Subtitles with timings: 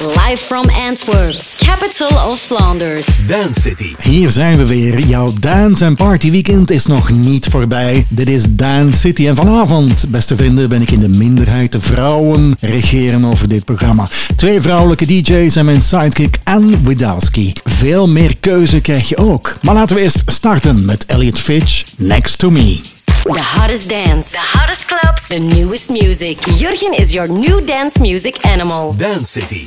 [0.00, 3.26] Live from Antwerp, capital of Flanders.
[3.26, 3.94] Dance City.
[4.00, 4.98] Hier zijn we weer.
[4.98, 8.06] Jouw dance- en partyweekend is nog niet voorbij.
[8.08, 9.26] Dit is Dance City.
[9.26, 11.72] En vanavond, beste vrienden, ben ik in de minderheid.
[11.72, 14.08] De vrouwen regeren over dit programma.
[14.36, 17.52] Twee vrouwelijke DJ's en mijn sidekick Anne Widalski.
[17.64, 19.56] Veel meer keuze krijg je ook.
[19.62, 22.80] Maar laten we eerst starten met Elliot Fitch, Next to Me.
[23.22, 26.38] The hottest dance, the hottest clubs, the newest music.
[26.58, 28.94] Jurgen is your new dance music animal.
[28.96, 29.64] Dance City.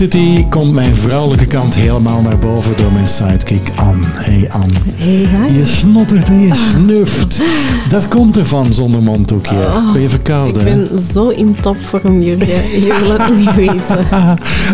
[0.00, 4.06] City komt mijn vrouwelijke kant helemaal naar boven door mijn sidekick Anne.
[4.06, 4.72] Hey Anne.
[4.94, 5.58] Hey, hi.
[5.58, 7.40] Je snottert en je snuft.
[7.88, 9.82] Dat komt ervan zonder mondhoekje.
[9.92, 10.66] Ben je verkouden?
[10.66, 12.80] Ik ben zo in topvorm, Jurgen.
[12.80, 14.06] Je wil het niet weten.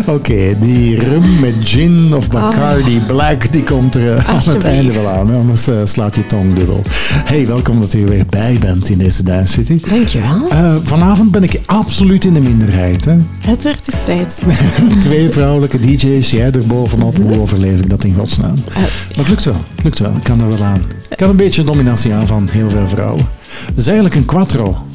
[0.07, 4.93] Oké, die rum met gin of Bacardi Black, die komt er eh, aan het einde
[4.93, 5.35] wel aan.
[5.35, 6.81] Anders eh, slaat je tong dubbel.
[7.25, 9.79] Hey, welkom dat je er weer bij bent in deze Dance City.
[9.89, 10.47] Dankjewel.
[10.49, 13.05] Eh, vanavond ben ik absoluut in de minderheid.
[13.05, 13.15] Hè?
[13.39, 14.41] Het werd eens tijd.
[14.99, 17.17] Twee vrouwelijke DJ's, jij er bovenop.
[17.17, 18.55] Hoe overleef ik dat in godsnaam?
[18.73, 20.15] Maar het lukt wel, het lukt wel.
[20.15, 20.81] Ik kan er wel aan.
[21.09, 23.25] Ik kan een beetje dominatie aan van heel veel vrouwen.
[23.65, 24.85] Het is eigenlijk een quattro.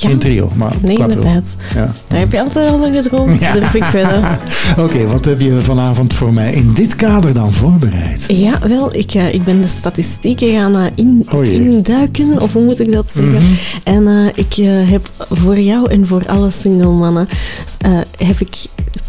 [0.00, 0.16] Geen Ja.
[0.18, 1.18] trio, maar Nee, quattro.
[1.20, 1.56] inderdaad.
[1.74, 1.92] Ja.
[2.08, 3.40] Daar heb je altijd al van gedroomd.
[3.40, 3.52] Ja.
[3.52, 4.38] Durf ik wedden.
[4.84, 8.24] Oké, wat heb je vanavond voor mij in dit kader dan voorbereid?
[8.28, 12.64] Ja, wel, ik, eh, ik ben de statistieken gaan eh, in, Oh induiken, of hoe
[12.64, 13.32] moet ik dat zeggen?
[13.42, 13.52] Mhm.
[13.84, 14.54] En eh, ik
[14.90, 17.28] heb voor jou en voor alle single mannen
[18.18, 18.56] heb ik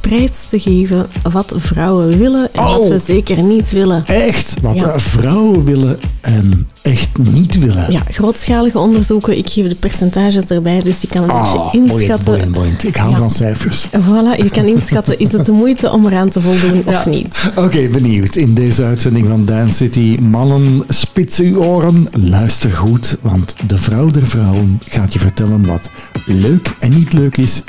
[0.01, 2.87] prijs te geven wat vrouwen willen en wat Oh.
[2.89, 4.03] we zeker niet willen.
[4.07, 4.99] Echt, wat Ja.
[4.99, 7.91] vrouwen willen en echt niet willen.
[7.91, 9.37] Ja, grootschalige onderzoeken.
[9.37, 12.25] Ik geef de percentages erbij, dus je kan een Ah, beetje boeiend, inschatten.
[12.25, 12.83] boeiend, boeiend.
[12.83, 13.17] Ik hou Ja.
[13.17, 13.87] van cijfers.
[13.87, 17.51] Voilà, je kan inschatten, is het de moeite om eraan te voldoen of niet?
[17.55, 18.35] Oké, benieuwd.
[18.35, 20.17] In deze uitzending van Dance City.
[20.21, 22.07] Mannen, spits uw oren.
[22.11, 25.89] Luister goed, want de vrouw der vrouwen gaat je vertellen wat
[26.25, 27.61] leuk en niet leuk is.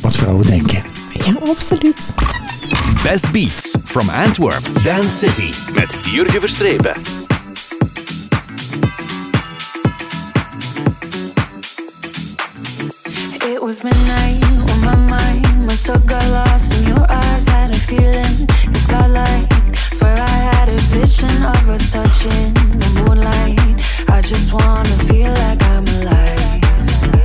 [0.00, 0.82] wat vrouwen denken.
[1.26, 1.96] Ja, absoluut.
[3.02, 6.92] Best Beats from Antwerp, Dance City met Jurgen Verstrepen.
[13.58, 17.48] It was midnight when my mind must have got lost in your eyes.
[17.48, 19.52] Had a feeling it's got like
[19.94, 23.58] swear I had a vision of us touching the moonlight.
[24.08, 27.17] I just wanna feel like I'm alive.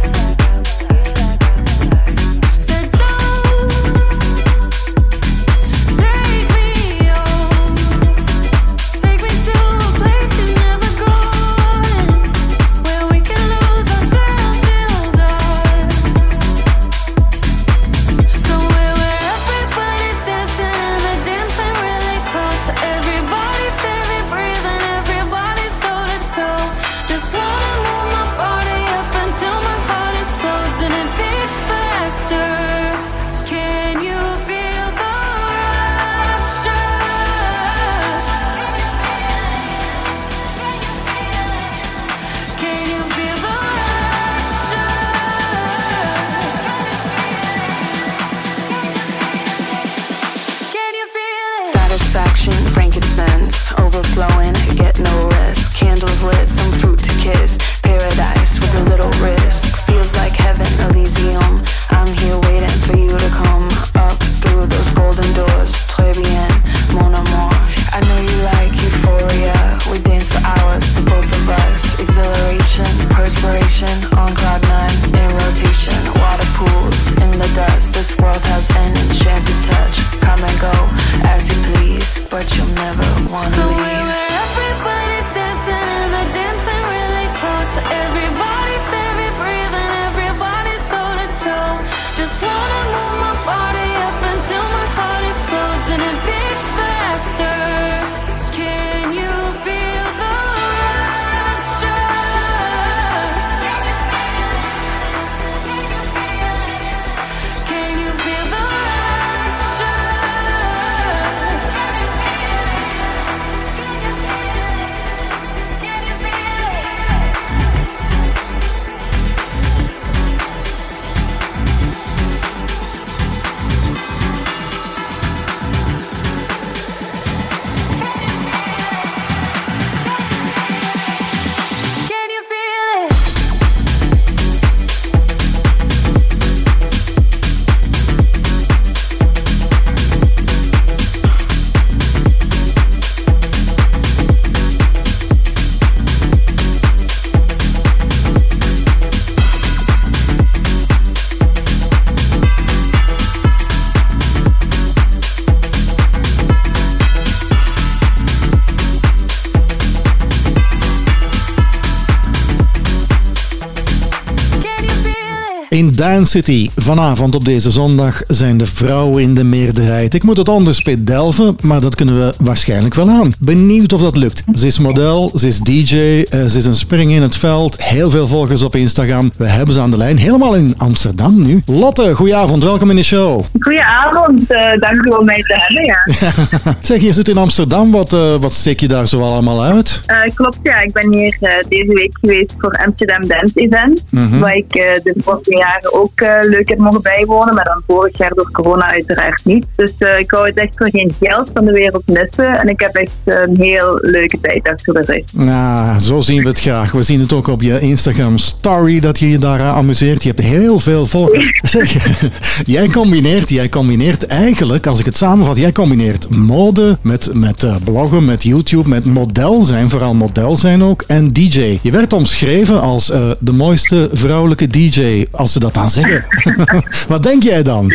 [166.21, 170.13] City, vanavond op deze zondag, zijn de vrouwen in de meerderheid.
[170.13, 173.31] Ik moet het onderspit delven, maar dat kunnen we waarschijnlijk wel aan.
[173.39, 174.43] Benieuwd of dat lukt.
[174.55, 177.83] Ze is model, ze is DJ, eh, ze is een spring in het veld.
[177.83, 179.31] Heel veel volgers op Instagram.
[179.37, 181.61] We hebben ze aan de lijn, helemaal in Amsterdam nu.
[181.65, 183.43] Lotte, goedenavond, welkom in de show.
[183.59, 185.85] Goedenavond, eh dank u om mij te hebben.
[185.85, 186.75] Ja.
[186.81, 190.01] Zeg, je zit in Amsterdam, wat, eh, wat steek je daar zo allemaal uit?
[190.33, 190.81] Klopt, ja.
[190.81, 191.37] Ik ben hier
[191.69, 194.03] deze week geweest voor Amsterdam Dance Event.
[194.39, 197.55] Waar ik de vorige jaren ook eh, leuk heb mogen bijwonen.
[197.55, 199.65] Maar dan vorig jaar door corona uiteraard niet.
[199.75, 202.59] Dus eh, ik hou het echt voor geen geld van de wereld missen.
[202.59, 205.45] En ik heb echt een heel leuke tijd achter de rug.
[205.45, 206.91] Nou, zo zien we het graag.
[206.91, 210.23] We zien het ook op je Instagram story dat je je daar aan amuseert.
[210.23, 211.59] Je hebt heel veel volgers.
[211.71, 211.95] Zeg,
[212.75, 217.75] jij combineert, jij combineert eigenlijk, als ik het samenvat, jij combineert mode met, met eh,
[217.83, 221.79] bloggen, met YouTube, met model zijn, vooral model zijn ook, en DJ.
[221.81, 226.25] Je werd omschreven als de mooiste vrouwelijke DJ, als ze dat dan zeggen.
[227.13, 227.91] Wat denk jij dan?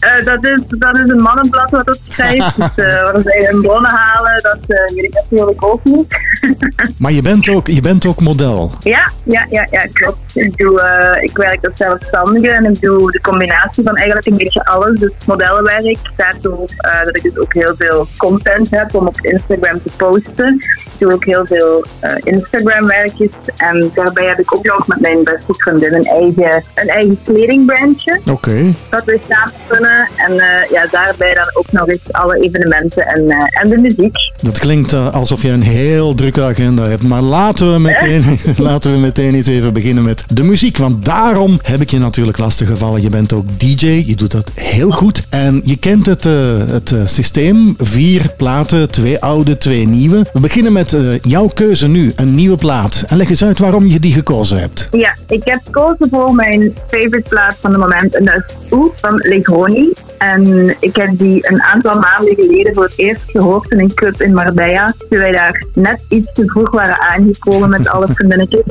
[0.00, 2.56] Eh, dat, is, dat is een mannenblad wat dat schrijft.
[2.76, 6.06] dus eh, waar zij hun bronnen halen, dat eh, weet ik natuurlijk ook niet.
[6.98, 8.72] Maar je bent ook, je bent ook model.
[8.80, 10.18] Ja, ja, ja, ja klopt.
[10.34, 14.36] Ik, doe, eh, ik werk als zelfstandige en ik doe de combinatie van eigenlijk een
[14.36, 14.98] beetje alles.
[14.98, 19.82] Dus modellenwerk, daardoor eh, dat ik dus ook heel veel content heb om op Instagram
[19.82, 20.54] te posten.
[20.84, 25.00] Ik doe ook heel veel eh, Instagram werkjes en daarbij heb ik ook nog met
[25.00, 28.20] mijn beste vriendin een eigen, een eigen kledingbrandje.
[28.30, 28.72] Oké.
[28.90, 30.34] Dat we samen kunnen en
[30.70, 34.16] ja, daarbij dan ook nog eens alle evenementen en, en de muziek.
[34.42, 37.02] Dat klinkt alsof je een heel drukke agenda hebt.
[37.02, 40.76] Maar laten we meteen, laten we meteen eens even beginnen met de muziek.
[40.76, 43.02] Want daarom heb ik je natuurlijk lastiggevallen.
[43.02, 45.22] Je bent ook DJ, je doet dat heel goed.
[45.28, 47.74] En je kent het, eh, het eh, systeem.
[47.78, 50.26] Vier platen, twee oude, twee nieuwe.
[50.32, 53.04] We beginnen met eh, jouw keuze nu, een nieuwe plaat.
[53.06, 54.88] En leg eens uit waarom je die gekozen hebt.
[54.90, 58.14] Ja, ik heb gekozen voor mijn favorite plaat van het moment.
[58.14, 59.92] En dat is Oeh van Legroni.
[60.20, 64.22] En ik heb die een aantal maanden geleden voor het eerst gehoord in een club
[64.22, 64.94] in Marbella.
[65.08, 68.62] Toen wij daar net iets te vroeg waren aangekomen met alle vriendinnetjes.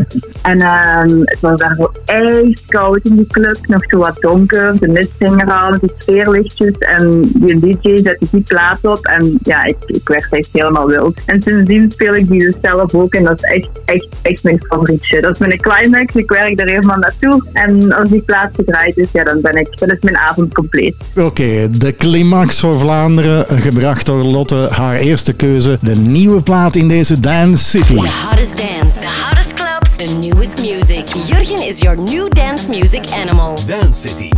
[0.41, 3.57] En ehm, het was daar zo ijskoud in die club.
[3.67, 4.79] Nog zo wat donker.
[4.79, 6.77] De mist hing er al, de sfeerlichtjes.
[6.77, 9.05] En die DJ zette die plaat op.
[9.05, 11.19] En ja, ik, ik werd echt helemaal wild.
[11.25, 13.13] En sindsdien speel ik die dus zelf ook.
[13.13, 15.21] En dat is echt, echt, echt mijn favorietje.
[15.21, 16.15] Dat is mijn climax.
[16.15, 17.43] Ik werk daar helemaal naartoe.
[17.53, 20.95] En als die plaat gedraaid is, ja, dan ben ik, dan is mijn avond compleet.
[21.39, 24.67] Oké, de climax voor Vlaanderen, gebracht door Lotte.
[24.71, 27.95] Haar eerste keuze, de nieuwe plaat in deze Dance City.
[27.95, 31.03] The hottest dance, the hottest clubs, the newest music.
[31.27, 33.57] Jurgen is your new dance music animal.
[33.67, 34.29] Dance City.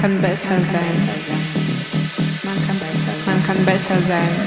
[0.00, 1.08] Kann besser sein.
[3.26, 4.39] Man kann besser sein.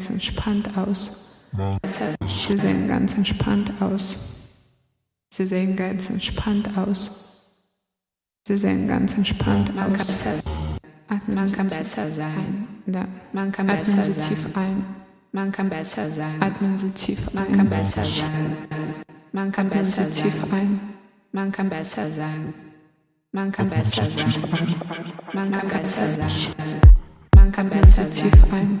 [0.00, 1.10] Ganz entspannt aus.
[2.46, 4.16] Sie sehen ganz entspannt aus.
[5.30, 7.10] Sie sehen ganz entspannt aus.
[8.48, 10.24] Sie sehen ganz entspannt aus.
[11.08, 12.66] Atmen man kann besser sein.
[12.86, 13.04] Da.
[13.32, 14.28] Man kann Atmen besser Sie sein.
[14.28, 14.84] tief ein.
[15.32, 16.40] Man kann besser sein.
[16.42, 17.34] Atmen Sie tief ein.
[17.34, 18.56] Man kann besser sein.
[19.32, 20.80] Man kann Atmen besser Sie tief ein.
[21.32, 22.54] Man kann besser sein.
[23.32, 24.74] Man kann besser sein.
[25.34, 26.54] Man kann besser sein.
[27.34, 28.80] Man kann besser tief ein.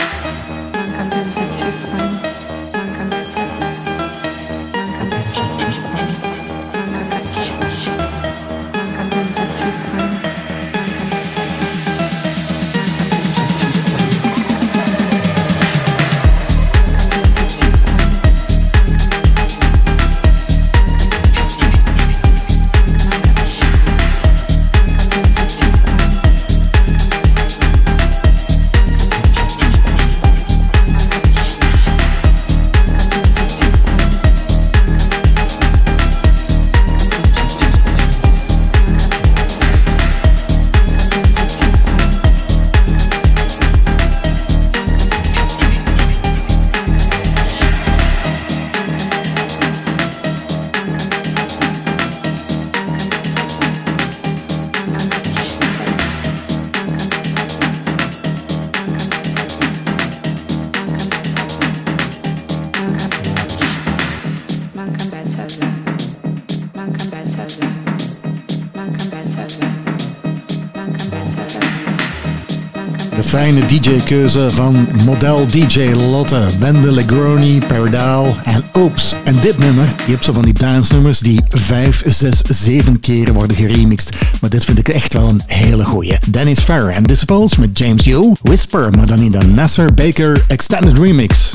[73.41, 79.15] fijne DJ-keuze van model DJ Lotte, Wende Legroni, Paradaal en Oops.
[79.23, 83.55] En dit nummer, je hebt zo van die dance-nummers die 5, 6, 7 keren worden
[83.55, 84.15] geremixed.
[84.41, 86.17] Maar dit vind ik echt wel een hele goeie.
[86.29, 90.97] Dennis Farrer en Disciples met James Yu, Whisper, maar dan in de Nasser Baker Extended
[90.97, 91.50] Remix.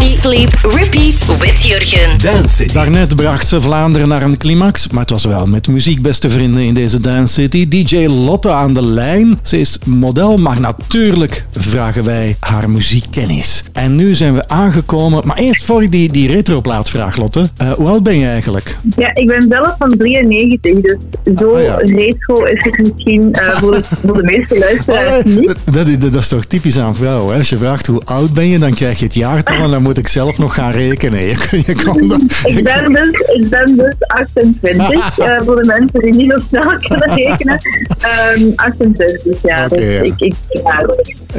[0.00, 2.18] Party, sleep, repeat with Jurgen.
[2.18, 2.72] Dance City.
[2.72, 6.62] Daarnet bracht ze Vlaanderen naar een climax, maar het was wel met muziek, beste vrienden,
[6.62, 7.68] in deze Dance City.
[7.68, 9.38] DJ Lotte aan de lijn.
[9.42, 13.64] Ze is model, maar natuurlijk vragen wij haar muziekkennis.
[13.80, 17.44] En nu zijn we aangekomen, maar eerst voor ik die, die retroplaat vraag, Lotte.
[17.56, 18.76] Eh, hoe oud ben je eigenlijk?
[18.96, 20.96] Ja, ik ben zelf van 93, dus
[21.36, 21.76] zo Ah, ja.
[21.76, 25.46] retro is het misschien eh, voor, de, voor de meeste luisteraars niet.
[25.46, 27.32] Dat, dat, is- dat is toch typisch aan vrouwen.
[27.32, 27.38] Hè?
[27.38, 29.98] Als je vraagt hoe oud ben je, dan krijg je het jaartal en dan moet
[29.98, 31.20] ik zelf nog gaan rekenen.
[31.30, 36.00] Je, je kan dat- Ik ben dus, ik ben dus 28, eh, voor de mensen
[36.00, 37.58] die niet zo snel kunnen rekenen.
[38.00, 39.64] Ehm 28, ja.
[39.64, 40.00] Oké, dus ja.
[40.02, 40.86] Ik, ik, ja,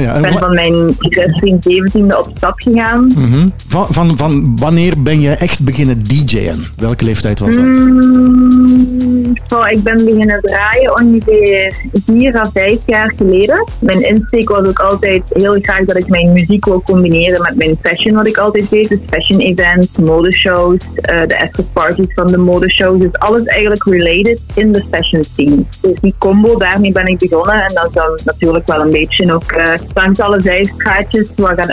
[0.01, 1.59] Ja, ik ben van mijn 16,
[1.91, 3.11] 17e op stap gegaan.
[3.15, 3.47] Mhm.
[3.67, 6.65] van, van, van wanneer ben je echt beginnen DJ'en?
[6.77, 7.65] Welke leeftijd was dat?
[7.65, 9.33] Mm,
[9.69, 11.73] ik ben beginnen draaien ongeveer
[12.05, 13.67] vier à vijf jaar geleden.
[13.79, 17.77] Mijn insteek was ook altijd heel graag dat ik mijn muziek wil combineren met mijn
[17.81, 18.89] fashion, wat ik altijd deed.
[18.89, 22.99] Dus fashion events, modeshows, eh de afterparties van de modeshows.
[22.99, 25.63] Dus alles eigenlijk related in de fashion scene.
[25.81, 27.63] Dus die combo, daarmee ben ik begonnen.
[27.67, 31.69] En dat is dan natuurlijk wel een beetje ook eh langs alle zijstraatjes wat gaan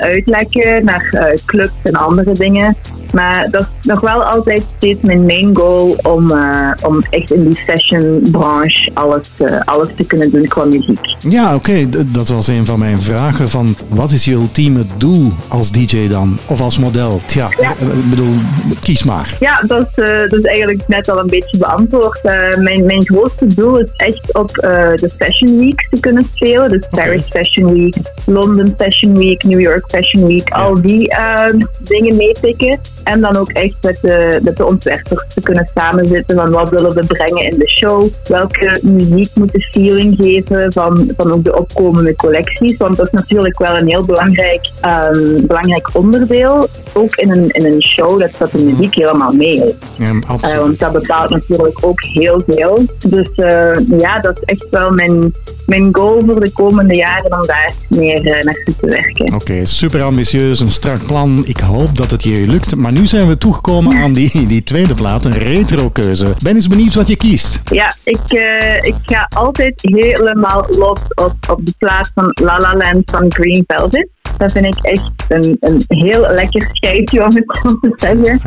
[0.83, 2.77] naar eh, clubs en andere dingen.
[3.13, 7.45] Maar dat is nog wel altijd steeds mijn main goal om, eh, om echt in
[7.49, 11.15] die fashion-branche alles, eh, alles te kunnen doen qua muziek.
[11.19, 11.89] Ja, oké.
[12.07, 13.49] Dat was een van mijn vragen.
[13.49, 16.39] Van wat is je ultieme doel als DJ dan?
[16.47, 17.21] Of als model?
[17.27, 17.75] Tja, Ja.
[17.81, 18.35] eh, ik bedoel,
[18.83, 19.37] kies maar.
[19.41, 19.95] Ja, dat is,
[20.29, 22.21] dat is eigenlijk net al een beetje beantwoord.
[22.59, 26.69] Mijn, mijn grootste doel is echt op de Fashion Week te kunnen spelen.
[26.69, 30.51] Dus Paris Fashion Week, London Fashion Week, New York Fashion Week.
[30.51, 31.45] Al die eh,
[31.79, 32.79] dingen meepikken.
[33.09, 36.95] En dan ook echt met de, met de ontwerpers te kunnen samenzitten van wat willen
[36.95, 38.09] we brengen in de show.
[38.25, 42.77] Welke muziek moet de feeling geven van, van ook de opkomende collecties.
[42.77, 46.69] Want dat is natuurlijk wel een heel belangrijk, ehm, belangrijk onderdeel.
[46.93, 49.75] Ook in een, in een show dat, dat de muziek helemaal mee is.
[49.99, 52.85] Ja, Eh, want dat bepaalt natuurlijk ook heel veel.
[53.09, 55.33] Dus eh, ja, dat is echt wel mijn,
[55.69, 59.35] mijn goal voor de komende jaren om daar meer eh, naartoe te werken.
[59.35, 61.43] Oké, super ambitieus, een strak plan.
[61.47, 62.77] Ik hoop dat het je lukt.
[62.77, 66.35] Maar nu zijn we toegekomen aan die, die tweede plaat, een retro-keuze.
[66.43, 67.61] Ben eens benieuwd wat je kiest.
[67.71, 72.77] Ja, ik, eh, ik ga altijd helemaal los op, op de plaats van La La
[72.77, 74.09] Land van Green Velvet.
[74.39, 78.41] Dat vind ik echt een, een heel lekker schijfje om het zo te zeggen.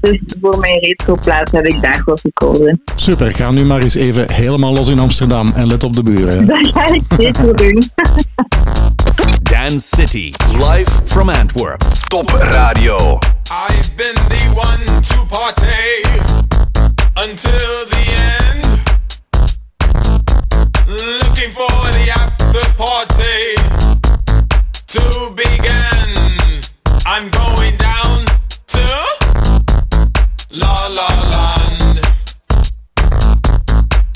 [0.00, 2.82] Dus voor mijn retro-plaats heb ik daarvoor gekozen.
[2.94, 6.46] Super, ga nu maar eens even helemaal los in Amsterdam en let op de buren.
[6.46, 7.82] Dat ga ik zeker doen.
[9.42, 10.32] Dance City.
[10.52, 11.82] Live from Antwerp.
[12.08, 13.18] Top Radio.
[13.50, 16.02] I've been the one to party
[17.28, 18.04] until the
[18.40, 18.66] end.
[20.86, 23.57] Looking for the after party
[24.88, 26.62] to begin.
[27.04, 28.24] I'm going down
[28.68, 28.84] to
[30.50, 32.00] La La Land.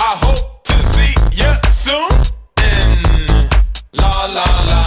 [0.01, 2.11] I hope to see you soon
[2.57, 3.49] in
[3.93, 4.82] La La Land.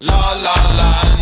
[0.00, 1.17] la la la.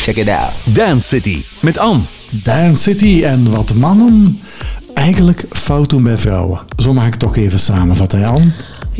[0.00, 0.74] Check it out.
[0.74, 2.02] Dance City met Anne.
[2.30, 4.40] Dance City en wat mannen
[4.94, 6.60] eigenlijk fout doen bij vrouwen.
[6.76, 8.52] Zo mag ik het toch even samenvatten, Jan.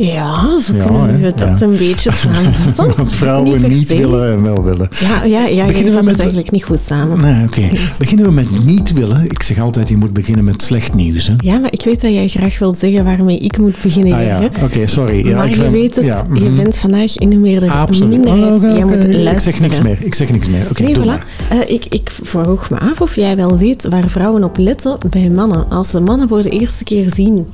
[0.05, 1.65] Ja, zo kunnen we dat ja.
[1.65, 2.97] een beetje samenvatten.
[2.97, 4.89] Wat vrouwen niet willen en wel willen.
[4.99, 7.21] Ja, ja, ja Beginnen we met- het eigenlijk niet goed samen.
[7.21, 7.61] Nee, oké.
[7.97, 9.25] Beginnen we met niet willen.
[9.25, 11.27] Ik zeg altijd, je moet beginnen met slecht nieuws.
[11.27, 11.33] Hè?
[11.37, 14.13] Ja, maar ik weet dat jij graag wil zeggen waarmee ik moet beginnen.
[14.13, 15.27] Ah ja, oké, sorry.
[15.27, 16.55] Ja, maar ik je ben- weet het, ja, je mhm.
[16.55, 18.09] bent vandaag in de meerdere Absoluut.
[18.09, 18.63] minderheid.
[18.63, 19.31] Oh, jij moet luisteren.
[19.31, 19.97] Ik zeg niks meer.
[19.99, 20.65] Ik zeg niks meer.
[20.69, 21.23] Oké, nee, voilà.
[21.49, 25.29] Eh, ik, ik vroeg me af of jij wel weet waar vrouwen op letten bij
[25.35, 25.69] mannen.
[25.69, 27.47] Als ze mannen voor de eerste keer zien.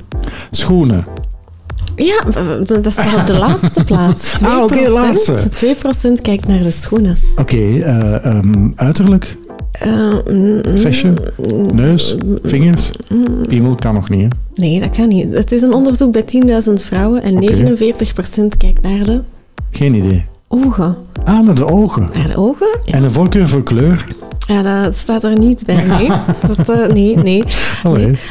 [0.50, 1.04] Schoenen.
[1.98, 2.24] Ja,
[2.80, 4.34] dat staat op de laatste plaats.
[4.38, 5.48] 2%, Ah, oké, laatste.
[6.08, 7.18] 2% kijkt naar de schoenen.
[7.36, 9.36] Oké, eh, ehm, uiterlijk,
[9.84, 11.12] mm, vestje,
[11.72, 12.90] neus, vingers.
[13.48, 14.28] Piemel kan nog niet, hè?
[14.54, 15.34] nee, dat kan niet.
[15.34, 17.52] Het is een onderzoek bij 10.000 vrouwen en Oké.
[17.52, 19.22] 49% kijkt naar de
[19.70, 20.24] Geen idee.
[20.48, 20.96] Ogen.
[21.24, 22.10] Ah, naar de ogen.
[22.14, 22.78] Naar de ogen?
[22.84, 24.04] Ja, En een voorkeur voor kleur.
[24.46, 25.84] ja dat staat er niet bij.
[25.84, 26.08] Nee,
[26.56, 27.16] dat, eh, nee.
[27.16, 27.44] nee.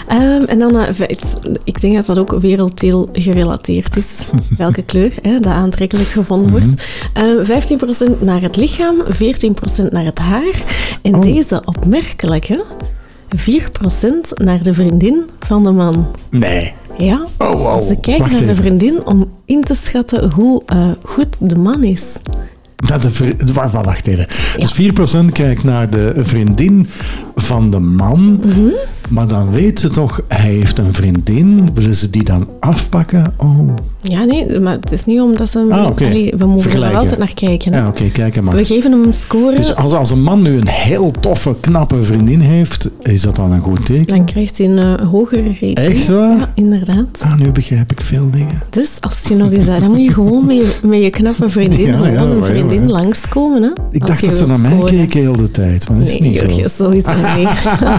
[0.08, 4.24] Ehm, en dan, het- ik denk dat dat ook werelddeel gerelateerd is.
[4.58, 6.86] Welke kleur hè, dat aantrekkelijk gevonden wordt.
[7.14, 10.64] Eh, 15% naar het lichaam, 14% naar het haar.
[11.02, 11.22] En Oh.
[11.22, 12.64] deze opmerkelijke,
[13.36, 13.40] 4%
[14.34, 16.06] naar de vriendin van de man.
[16.30, 16.74] Nee.
[16.98, 17.88] Ja, Oh, wow.
[17.88, 21.84] ze kijken Wacht naar de vriendin om in te schatten hoe eh, goed de man
[21.84, 22.14] is.
[22.76, 24.28] Dat de vri- wa- wa- wacht even.
[24.58, 26.88] Dus 4% kijkt naar de vriendin
[27.42, 28.40] van de man.
[28.46, 28.70] Mhm.
[29.10, 31.70] Maar dan weet ze toch, hij heeft een vriendin.
[31.74, 33.34] Willen ze die dan afpakken?
[33.38, 33.70] Oh.
[34.02, 35.66] Ja, nee, maar het is niet omdat ze...
[35.70, 35.86] Ah.
[35.86, 37.74] Allee, we mogen er altijd naar kijken.
[37.74, 37.80] hè.
[37.80, 38.56] Ja, oké, kijk hem maar.
[38.56, 39.56] We geven hem een score.
[39.56, 43.52] Dus als, als een man nu een heel toffe, knappe vriendin heeft, is dat dan
[43.52, 44.08] een goed teken?
[44.08, 45.76] Dan krijgt hij een eh, hogere rating.
[45.78, 46.38] Echt waar?
[46.38, 47.22] Ja, inderdaad.
[47.22, 48.62] Ah, nu begrijp ik veel dingen.
[48.70, 49.66] Dus als je nog eens...
[49.66, 52.90] Dan moet je gewoon met je, met je knappe vriendin Ja, ja, gewoon een vriendin
[52.90, 53.62] langskomen.
[53.64, 56.30] Hè, Ik dacht dat ze naar mij keken heel de tijd, maar dat is Nee,
[56.30, 56.84] niet zo.
[56.84, 57.10] Sowieso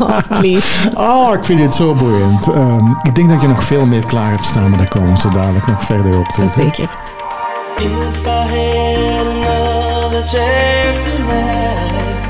[0.00, 0.90] Oh, please.
[0.94, 2.48] Oh, ik vind dit zo boeiend.
[2.48, 5.20] Ehm, ik denk dat je nog veel meer klaar hebt staan, maar daar komen we
[5.20, 6.52] zo dadelijk nog verder op terug.
[6.52, 6.88] Zeker.
[7.76, 12.28] If I had another chance tonight,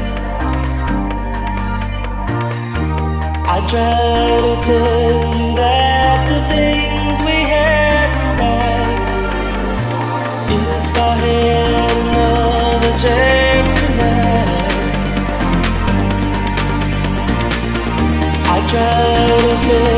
[3.46, 5.28] I'd try to tell
[19.68, 19.97] try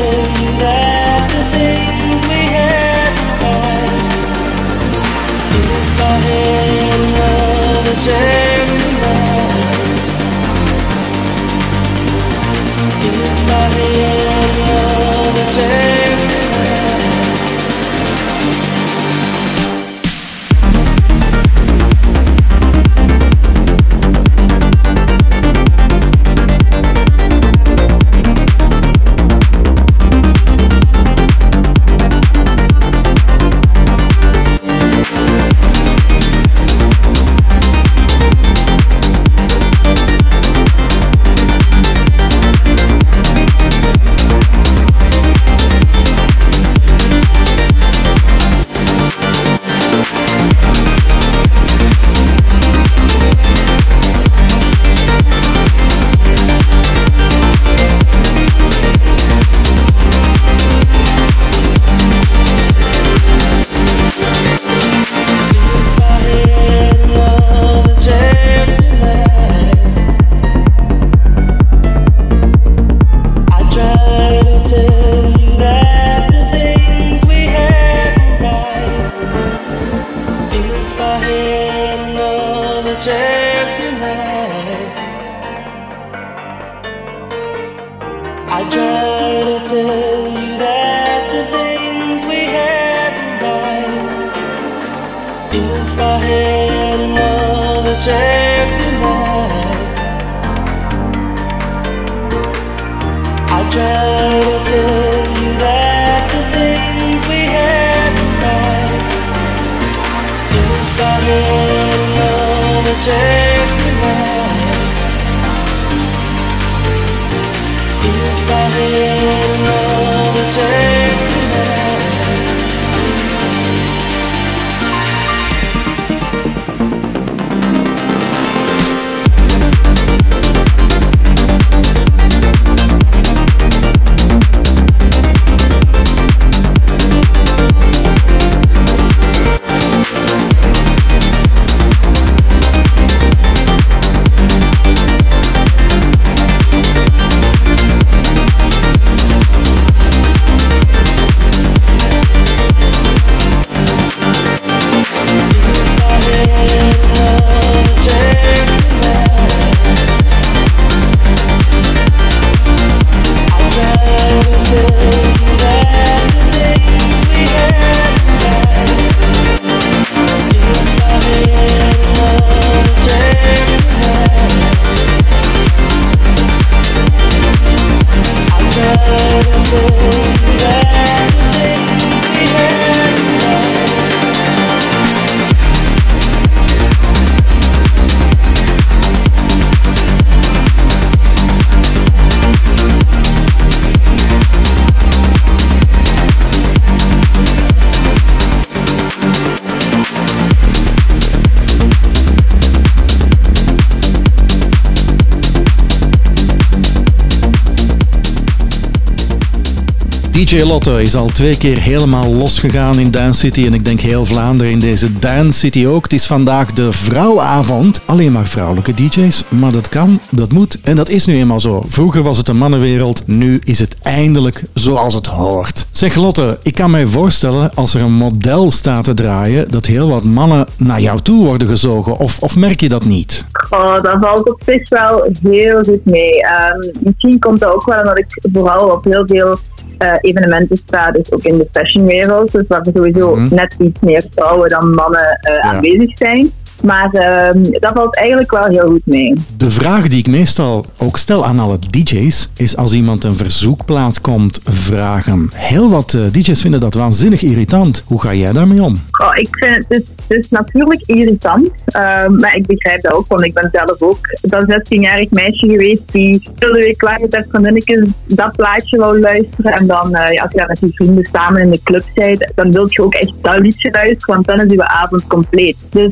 [210.41, 214.25] DJ Lotte is al twee keer helemaal losgegaan in Dance City en ik denk heel
[214.25, 216.03] Vlaanderen in deze Dance City ook.
[216.03, 218.01] Het is vandaag de vrouwavond.
[218.05, 221.83] Alleen maar vrouwelijke DJ's, maar dat kan, dat moet en dat is nu eenmaal zo.
[221.87, 225.85] Vroeger was het een mannenwereld, nu is het eindelijk zoals het hoort.
[225.91, 230.09] Zeg Lotte, ik kan mij voorstellen als er een model staat te draaien dat heel
[230.09, 233.45] wat mannen naar jou toe worden gezogen of, of merk je dat niet?
[233.69, 236.41] Oh, dat valt op zich wel heel goed mee.
[236.41, 239.59] Ehm, misschien komt dat ook wel omdat ik vooral op heel veel
[240.01, 242.51] eh, evenementen sta, dus ook in de fashionwereld.
[242.51, 243.55] Dus waar sowieso Mhm.
[243.55, 245.61] net iets meer vrouwen dan mannen eh, Ja.
[245.61, 246.51] aanwezig zijn.
[246.83, 249.33] Maar ehm, dat valt eigenlijk wel heel goed mee.
[249.57, 254.21] De vraag die ik meestal ook stel aan alle DJ's is als iemand een verzoekplaat
[254.21, 255.49] komt vragen.
[255.53, 258.03] Heel wat eh, DJ's vinden dat waanzinnig irritant.
[258.07, 258.95] Hoe ga jij daarmee om?
[259.21, 263.53] Oh, ik vind het, is natuurlijk irritant, ehm, maar ik begrijp dat ook, want ik
[263.53, 268.51] ben zelf ook dat 16-jarig meisje geweest die de week lang met haar vriendinnetjes dat
[268.51, 269.71] plaatje wou luisteren.
[269.71, 272.51] En dan, eh, ja, als je daar met die vrienden samen in de club bent,
[272.55, 275.77] dan wil je ook echt dat liedje luisteren, want dan is je avond compleet.
[275.89, 276.11] Dus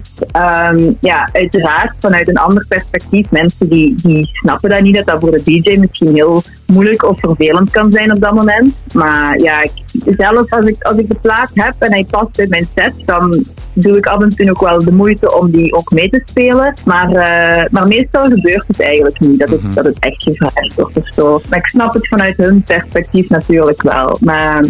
[0.60, 5.19] ehm, ja, uiteraard vanuit een ander perspectief, mensen die, die snappen dat niet, dat dat
[5.19, 8.75] voor de DJ misschien heel moeilijk of vervelend kan zijn op dat moment.
[8.94, 9.71] Maar ja, ik,
[10.17, 13.44] zelf als ik, als ik de plaat heb en hij past bij mijn set, dan
[13.73, 16.73] doe ik af en toe ook wel de moeite om die ook mee te spelen.
[16.86, 20.98] Maar, eh, maar meestal gebeurt het eigenlijk niet, dat het, dat het echt gevraagd wordt
[20.98, 21.42] of zo.
[21.50, 24.17] Maar ik snap het vanuit hun perspectief natuurlijk wel.
[24.19, 24.65] Maar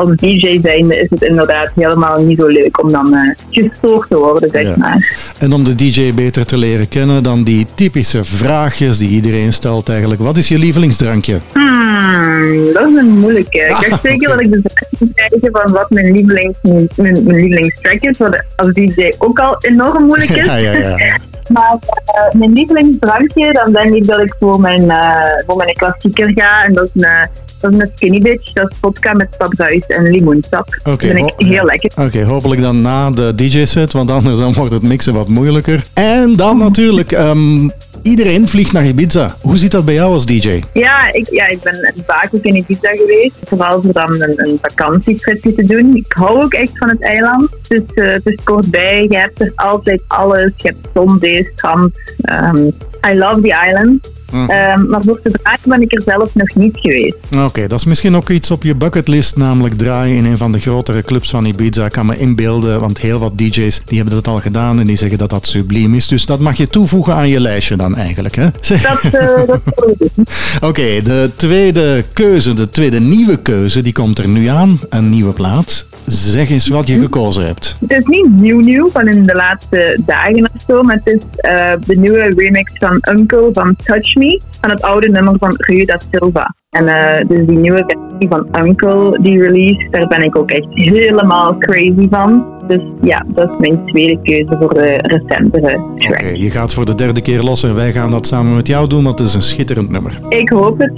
[0.00, 3.20] als DJ zijnde is het inderdaad helemaal niet zo leuk om dan eh,
[3.50, 4.74] gestoord te worden, zeg Ja.
[4.76, 5.32] maar.
[5.38, 9.88] En om de DJ beter te leren kennen, dan die typische vraagjes die iedereen stelt
[9.88, 10.20] eigenlijk.
[10.20, 11.38] Wat is je lievelingsdrankje?
[11.52, 13.58] Hmm, dat is een moeilijke.
[13.58, 17.36] Ik dacht zeker dat ik de vraag moet krijgen van wat mijn, lievelings, mijn, mijn
[17.36, 20.44] lievelingstrack is, wat als DJ ook al enorm moeilijk is.
[20.44, 20.96] Ja, ja, ja.
[21.52, 26.32] Maar eh, mijn lievelingsdrankje, dan denk ik dat ik voor mijn, eh, voor mijn klassieker
[26.34, 26.64] ga.
[26.64, 27.28] En dat is een,
[27.60, 28.52] dat is een skinny bitch.
[28.52, 30.78] Dat is vodka met stapruis en limoensap.
[30.84, 31.92] Oké, dat vind ik heel lekker.
[31.96, 35.84] Oké, hopelijk dan na de DJ-set, want anders dan wordt het mixen wat moeilijker.
[35.94, 37.68] En dan natuurlijk, ehm,
[38.02, 39.34] iedereen vliegt naar Ibiza.
[39.42, 40.60] Hoe zit dat bij jou als DJ?
[40.72, 43.36] Ja ik, ja, ik ben vaak ook in Ibiza geweest.
[43.44, 45.96] Vooral voor dan een, een vakantietripje te doen.
[45.96, 47.48] Ik hou ook echt van het eiland.
[47.68, 49.06] Dus eh, het is kortbij.
[49.08, 50.52] Je hebt er altijd alles.
[50.56, 51.20] Je hebt zon,
[51.54, 51.92] strand.
[52.20, 52.66] Ehm,
[53.06, 54.08] I love the island.
[54.32, 57.16] Ehm, maar voor te draaien ben ik er zelf nog niet geweest.
[57.36, 60.58] Oké, dat is misschien ook iets op je bucketlist, namelijk draaien in een van de
[60.58, 61.84] grotere clubs van Ibiza.
[61.84, 64.96] Ik kan me inbeelden, want heel wat DJ's die hebben dat al gedaan en die
[64.96, 66.08] zeggen dat dat subliem is.
[66.08, 68.48] Dus dat mag je toevoegen aan je lijstje dan eigenlijk, hè?
[68.90, 69.60] Dat, eh, dat.
[70.60, 74.80] Oké, de tweede keuze, de tweede nieuwe keuze, die komt er nu aan.
[74.88, 75.86] Een nieuwe plaat.
[76.06, 77.76] Zeg eens wat je gekozen hebt.
[77.80, 81.22] Het is niet nieuw nieuw van in de laatste dagen of zo, maar het is
[81.36, 85.84] eh, de nieuwe remix van Uncle van Touch Me, van het oude nummer van Rui
[85.84, 86.54] da Silva.
[86.70, 90.66] En eh, dus die nieuwe versie van Uncle, die release, daar ben ik ook echt
[90.70, 92.44] helemaal crazy van.
[92.66, 96.20] Dus ja, dat is mijn tweede keuze voor de recentere track.
[96.20, 98.88] Oké, je gaat voor de derde keer los en wij gaan dat samen met jou
[98.88, 100.18] doen, want het is een schitterend nummer.
[100.28, 100.92] Ik hoop het.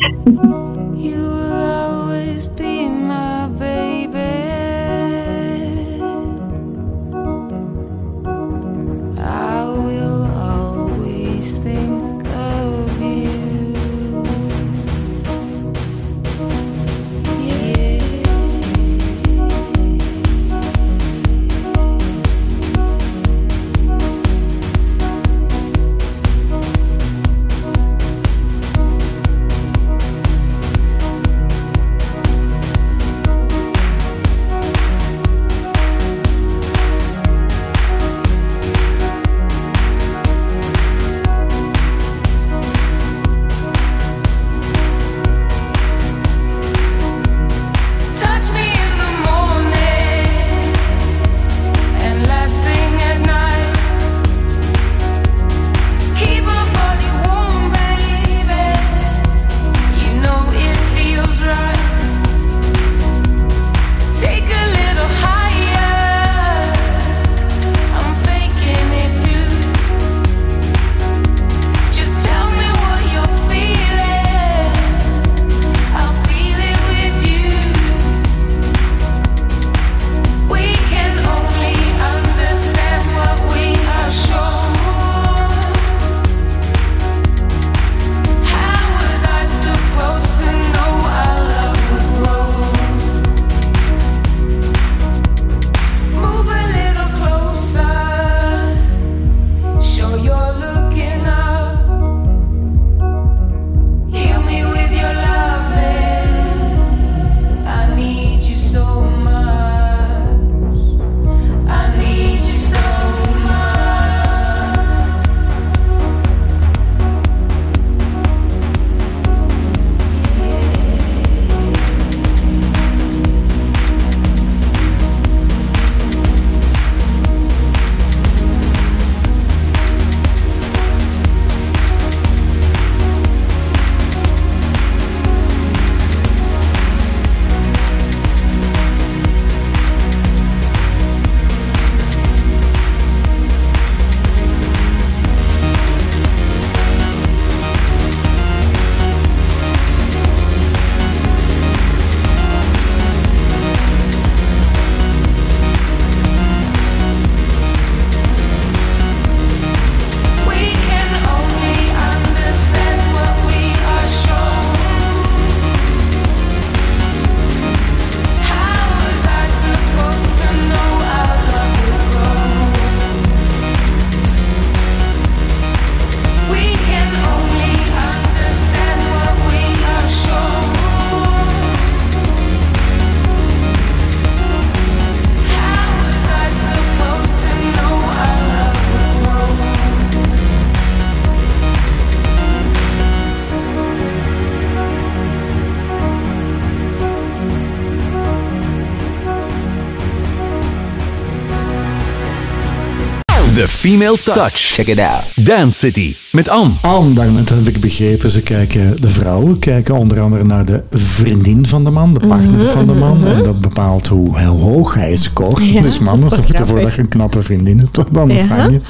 [203.83, 204.55] Female Touch.
[204.75, 205.23] Check it out.
[205.47, 206.71] Dance City met Anne.
[206.81, 211.67] Anne, daarnet heb ik begrepen, ze kijken, de vrouwen kijken onder andere naar de vriendin
[211.67, 213.27] van de man, de partner van de man.
[213.27, 215.59] En dat bepaalt hoe heel hoog hij scoort.
[215.59, 218.49] Mhm, Ja, dus mannen wel ervoor dat je een knappe vriendin hebt, want anders Ja.
[218.49, 218.81] hang je.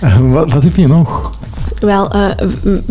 [0.00, 1.25] Eh, wat, wat heb je nog?
[1.86, 2.24] Wel, eh,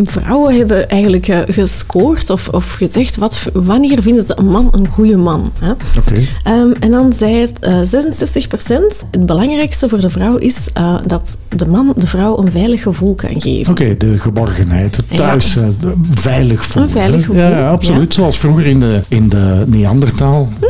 [0.03, 4.87] vrouwen hebben eigenlijk eh, gescoord of, of gezegd wat, wanneer vinden ze een man een
[4.87, 5.51] goede man.
[5.59, 5.71] Hè?
[5.71, 6.21] Oké.
[6.43, 11.37] Ehm, en dan zei het eh 66%, het belangrijkste voor de vrouw is eh, dat
[11.55, 13.71] de man de vrouw een veilig gevoel kan geven.
[13.71, 15.15] Oké, de geborgenheid, het Ja.
[15.17, 16.83] thuis, eh, de- veilig voelen.
[16.91, 18.13] Een veilig gevoel, Ja, ja, absoluut.
[18.13, 19.63] Zoals vroeger in de, in de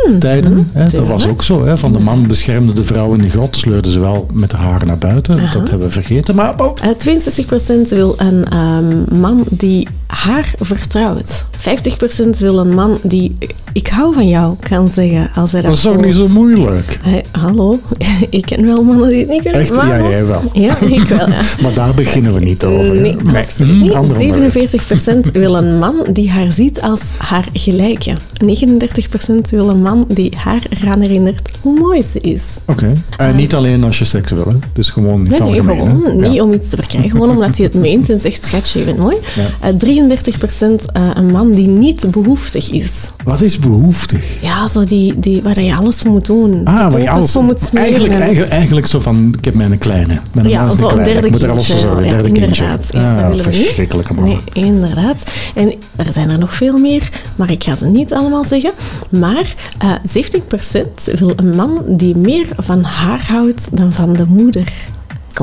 [0.07, 0.69] Neandertaal-tijden.
[0.71, 1.65] hè, dat was ook zo.
[1.65, 1.77] Hè?
[1.77, 4.97] Van de man beschermde de vrouw in de grot, sleurde ze wel met haren naar
[4.97, 5.35] buiten.
[5.51, 6.35] Dat hebben we vergeten.
[6.35, 11.45] Maar ook Eh, 62% wil een ehm, man die haar vertrouwt.
[11.57, 13.35] 50% wil een man die
[13.75, 16.99] ik hou van jou kan zeggen als hij dat dat is ook niet zo moeilijk.
[17.03, 17.79] Hey, hallo,
[18.29, 19.59] ik ken wel mannen die het niet kunnen.
[19.61, 19.75] Echt?
[19.75, 20.41] Ja, jij wel.
[20.53, 21.41] Ja, ik wel, ja.
[21.61, 22.93] Maar daar beginnen we niet over.
[22.95, 22.99] hè?
[23.01, 23.95] Nee, nee.
[23.95, 25.27] absoluut hm.
[25.27, 28.13] 47% wil een man die haar ziet als haar gelijke.
[28.45, 32.43] 39% wil een man die haar eraan herinnert hoe mooi ze is.
[32.65, 32.93] Oké.
[33.17, 34.55] En niet alleen als je seks wil, hè?
[34.73, 35.77] Dus gewoon niet Nee, nee, algemeen.
[35.77, 35.83] hè?
[35.83, 36.43] gewoon niet Ja.
[36.43, 39.15] om iets te verkrijgen, gewoon omdat hij het meent en zegt, schatje, je bent mooi.
[39.35, 39.69] Ja.
[39.69, 43.11] Eh, 33% eh, een man die niet behoeftig is.
[43.23, 44.41] Wat is behoeftig?
[44.41, 46.61] Ja, zo die, die, waar je alles voor moet doen.
[46.63, 47.31] Ah, waar je alles...
[47.31, 47.81] voor moet smeren.
[47.81, 50.19] Eigenlijk, en- eigenlijk, eigenlijk zo van, ik heb mijn kleine.
[50.33, 51.03] Mijn Ja, man zo kleine.
[51.03, 52.03] derde Ik moet er alles voor zorgen.
[52.03, 52.43] Ja, derde kindje.
[52.63, 52.89] inderdaad.
[52.93, 54.39] Ja, Ah, verschrikkelijke mannen.
[54.53, 55.31] Nee, inderdaad.
[55.55, 58.71] En er zijn er nog veel meer, maar ik ga ze niet allemaal zeggen.
[59.09, 64.73] Maar eh 17% wil een man die meer van haar houdt dan van de moeder.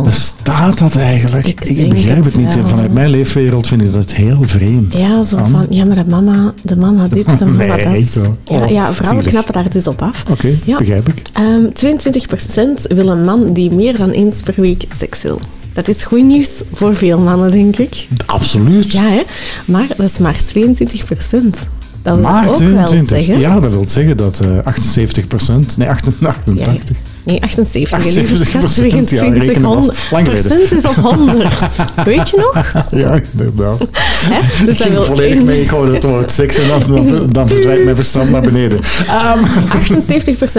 [0.03, 1.47] Bestaat dat eigenlijk?
[1.47, 2.55] Ik, begrijp het niet.
[2.55, 2.67] wel.
[2.67, 4.99] Vanuit mijn leefwereld vind ik dat heel vreemd.
[4.99, 8.15] Ja, zo van, ja, maar de mama, de mama dit, de mama Nee, dat.
[8.25, 8.37] hoor.
[8.45, 9.31] Ja, Oh, ja, vrouwen zielig.
[9.31, 10.25] knappen daar dus op af.
[10.31, 10.77] Oké, Ja.
[10.77, 11.23] begrijp ik.
[11.33, 15.41] Ehm 22% wil een man die meer dan eens per week seks wil.
[15.73, 18.07] Dat is goed nieuws voor veel mannen, denk ik.
[18.27, 18.93] Absoluut.
[18.93, 19.23] Ja, hè?
[19.65, 21.67] maar dat is maar 22 procent.
[22.03, 23.11] Dat wil maar ook 22.
[23.11, 23.39] wel zeggen.
[23.39, 26.73] Ja, dat wil zeggen dat eh 78% nee 88, Ja,
[27.25, 28.05] Nee, 78.
[28.05, 30.47] hè, lieve 78%, schat, ja, 22, rekenen was 100 lang geleden.
[30.49, 31.49] procent is op 100.
[32.05, 32.73] Weet je nog?
[32.91, 33.79] Ja, inderdaad.
[34.03, 34.65] Hè?
[34.65, 37.49] Dus Ik ging wil volledig mee, ik hoorde het woord seks en dan, dan, dan
[37.49, 38.81] verdwijnt mijn verstand naar beneden.
[39.07, 39.45] Ehm,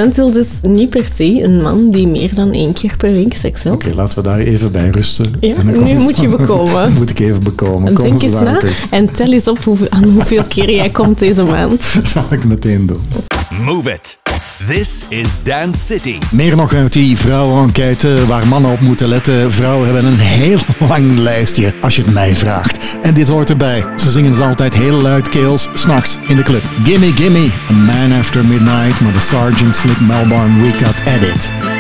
[0.11, 3.33] 78% wil dus niet per se een man die meer dan één keer per week
[3.35, 3.73] seks wil.
[3.73, 5.33] Oké, laten we daar even bij rusten.
[5.39, 6.93] Ja, nu moet je bekomen.
[6.97, 7.87] moet ik even bekomen.
[7.87, 8.85] En Komen denk eens na terug.
[8.89, 11.93] en tel eens op hoeveel, aan hoeveel keer jij komt deze maand.
[11.93, 13.01] Dat zal ik meteen doen.
[13.65, 14.22] Move it.
[14.67, 16.17] This is Dance City.
[16.31, 19.51] Meer nog uit die vrouwenenquête waar mannen op moeten letten.
[19.51, 22.77] Vrouwen hebben een heel lang lijstje, als je het mij vraagt.
[23.01, 23.85] En dit hoort erbij.
[23.95, 26.63] Ze zingen het altijd heel luidkeels, s'nachts in de club.
[26.83, 31.72] Gimme Gimme, A Man After Midnight, maar de Sergeant Slick Melbourne Recut Edit.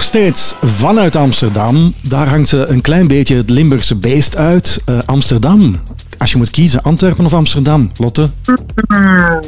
[0.00, 1.94] Nog steeds vanuit Amsterdam.
[2.00, 4.80] Daar hangt ze een klein beetje het Limburgse beest uit.
[4.84, 5.76] Eh, Amsterdam.
[6.18, 8.30] Als je moet kiezen, Antwerpen of Amsterdam, Lotte?
[8.88, 9.40] Hmm,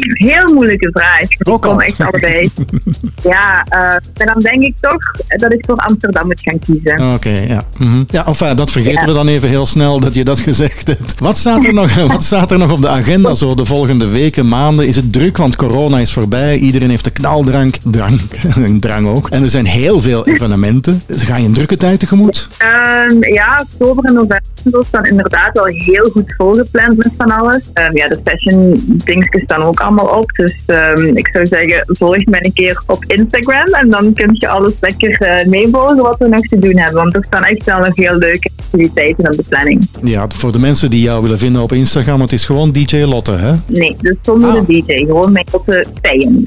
[0.00, 1.20] heel moeilijke vraag.
[1.22, 1.70] Ik Ook al.
[1.70, 2.50] kom echt allebei.
[3.28, 7.12] ja, eh, en dan denk ik toch dat ik voor Amsterdam moet gaan kiezen.
[7.14, 7.62] Oké, ja.
[7.78, 8.02] Mhm.
[8.10, 9.06] Ja, enfin, dat vergeten Ja.
[9.06, 11.20] we dan even heel snel dat je dat gezegd hebt.
[11.20, 14.48] Wat staat, er nog, wat staat er nog op de agenda zo de volgende weken,
[14.48, 14.86] maanden?
[14.86, 16.58] Is het druk, want corona is voorbij.
[16.58, 17.76] Iedereen heeft de knaldrank.
[17.84, 18.20] Drank,
[18.56, 19.28] een drang ook.
[19.28, 21.02] En er zijn heel veel evenementen.
[21.08, 22.48] Ga je een drukke tijd tegemoet?
[22.58, 27.62] Ehm, ja, oktober en november staan inderdaad wel heel goed volgepland met van alles.
[27.72, 30.30] Ehm, ja, de fashion dingetjes staan ook allemaal op.
[30.30, 33.66] Dus ehm, ik zou zeggen, volg mij een keer op Instagram.
[33.74, 37.02] En dan kun je alles lekker meevolgen wat we nog te doen hebben.
[37.02, 39.88] Want er staan echt wel nog heel leuke activiteiten op de planning.
[40.02, 43.32] Ja, voor de mensen die jou willen vinden op Instagram, het is gewoon DJ Lotte,
[43.32, 43.52] hè?
[43.66, 44.66] Nee, dus zonder Ah.
[44.66, 44.96] de DJ.
[45.06, 46.46] Gewoon met Lotte Feyen.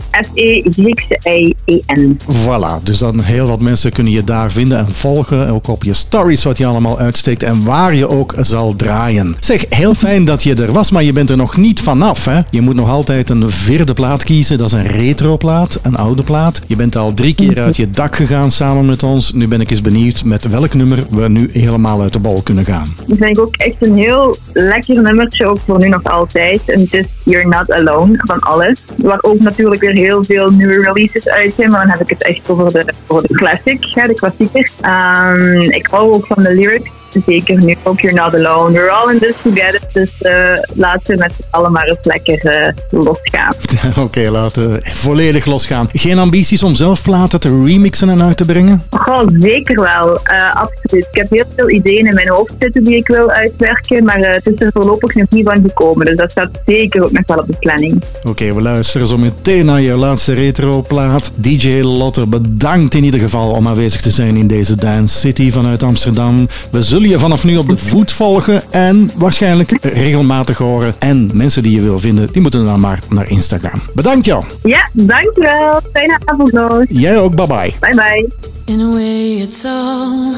[1.10, 2.18] F-E-G-I-E-N.
[2.32, 5.50] Voilà, dus dan heel wat mensen kunnen je daar vinden en volgen.
[5.50, 9.36] Ook op je stories wat je allemaal uitsteekt en waar je ook zal draaien.
[9.40, 12.26] Zeg, heel fijn dat je er was, maar je bent er nog niet vanaf.
[12.26, 12.40] Hè?
[12.50, 14.58] Je moet nog altijd een vierde plaat kiezen.
[14.58, 16.59] Dat is een retroplaat, een oude plaat.
[16.68, 19.34] Je bent al drie keer uit je dak gegaan samen met ons.
[19.34, 22.66] Nu ben ik eens benieuwd met welk nummer we nu helemaal uit de bol kunnen
[22.66, 22.88] gaan.
[23.07, 26.62] Dat vind ik ook echt een heel lekker nummertje, ook voor nu nog altijd.
[26.66, 28.80] En het is You're Not Alone van alles.
[28.97, 32.24] Waar ook natuurlijk weer heel veel nieuwe releases uit zijn, maar dan heb ik het
[32.24, 34.72] echt over de, de classic, de klassieker.
[34.82, 36.89] Ehm, ik hou ook van de lyrics.
[37.26, 38.72] Zeker nu ook You're Not Alone.
[38.72, 39.82] We're all in this together.
[39.93, 40.34] Dus eh,
[40.76, 43.53] laten we met z'n allen maar eens lekker eh, losgaan.
[44.05, 45.89] Oké, laten we volledig losgaan.
[45.93, 48.84] Geen ambities om zelf platen te remixen en uit te brengen?
[48.89, 50.20] Goh, zeker wel.
[50.24, 51.07] Eh, absoluut.
[51.12, 54.47] Ik heb heel veel ideeën in mijn hoofd zitten die ik wil uitwerken, maar het
[54.47, 56.05] is er voorlopig nog niet van gekomen.
[56.05, 58.03] Dus dat staat zeker ook nog wel op de planning.
[58.24, 61.32] Oké, we luisteren zo meteen naar je laatste retroplaat.
[61.36, 65.84] DJ Lotte, bedankt in ieder geval om aanwezig te zijn in deze Dance City vanuit
[65.84, 66.47] Amsterdam.
[66.72, 70.93] We zullen je vanaf nu op de voet volgen en waarschijnlijk regelmatig horen.
[71.00, 73.82] En mensen die je wil vinden, die moeten dan maar naar Instagram.
[73.93, 74.43] Bedankt jou.
[74.64, 75.80] Ja, dankjewel.
[75.93, 76.84] Fijne avond nog.
[76.89, 77.74] Jij ook, bye bye.
[77.80, 78.30] Bye bye.
[78.66, 80.34] In a way, it's all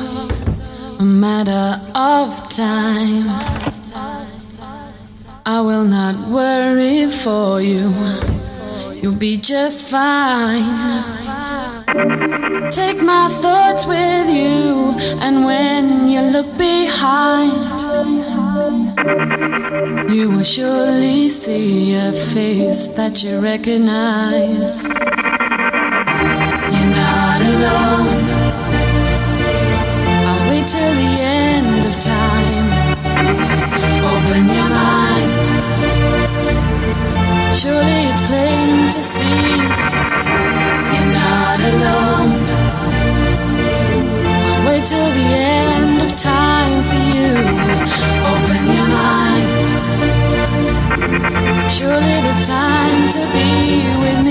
[0.99, 3.26] a matter of time.
[5.47, 7.89] I will not worry for you.
[9.02, 10.62] You'll be just fine.
[12.70, 17.82] Take my thoughts with you, and when you look behind,
[20.12, 24.86] you will surely see a face that you recognize.
[26.74, 27.91] You're not alone.
[51.72, 54.31] Surely there's time to be with me.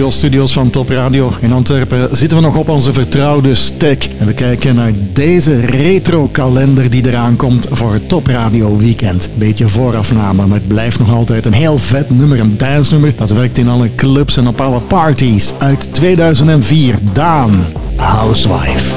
[0.00, 4.08] Radiostudio's van Top Radio in Antwerpen zitten we nog op onze vertrouwde stek.
[4.18, 9.28] En we kijken naar deze retro-kalender die eraan komt voor het Top Radio Weekend.
[9.34, 13.12] Beetje voorafname, maar het blijft nog altijd een heel vet nummer, een dance nummer.
[13.16, 15.52] Dat werkt in alle clubs en op alle parties.
[15.58, 17.64] Uit 2004, Daan,
[17.96, 18.94] Housewife.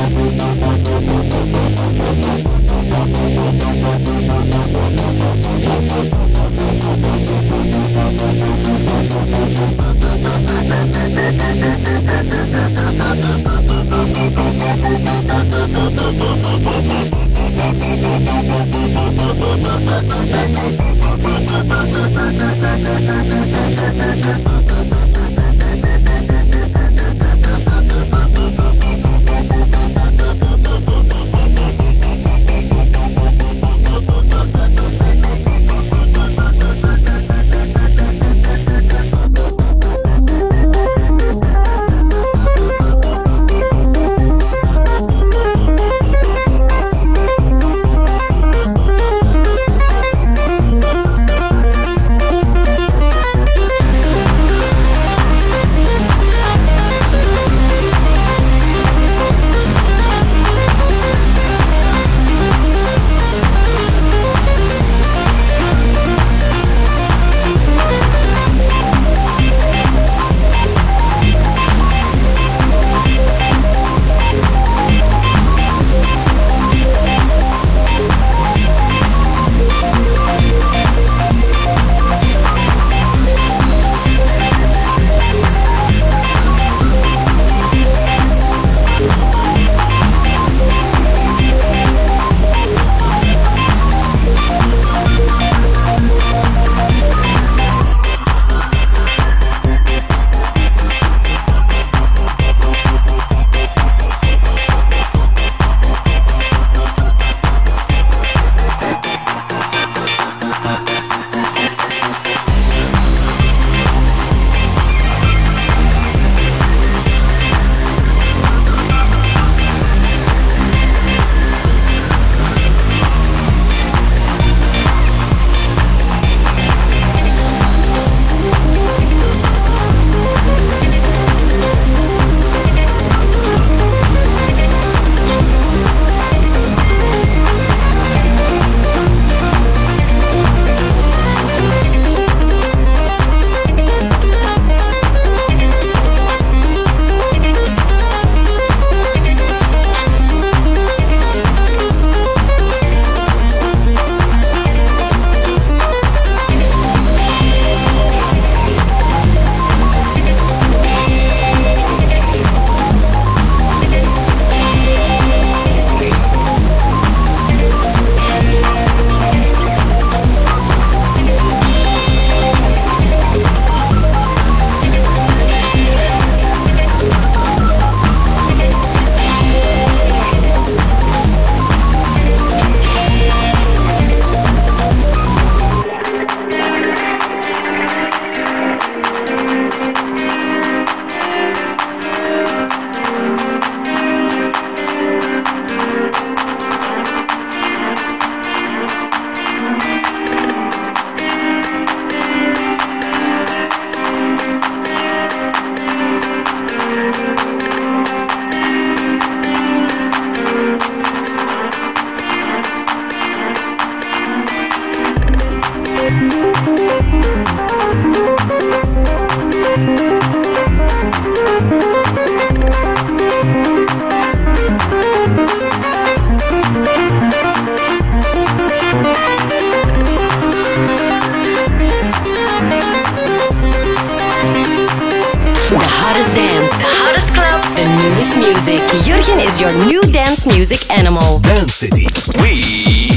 [238.54, 238.82] Music.
[239.04, 241.40] Jurgen is your new dance music animal.
[241.40, 242.06] Dance City.
[242.40, 243.10] We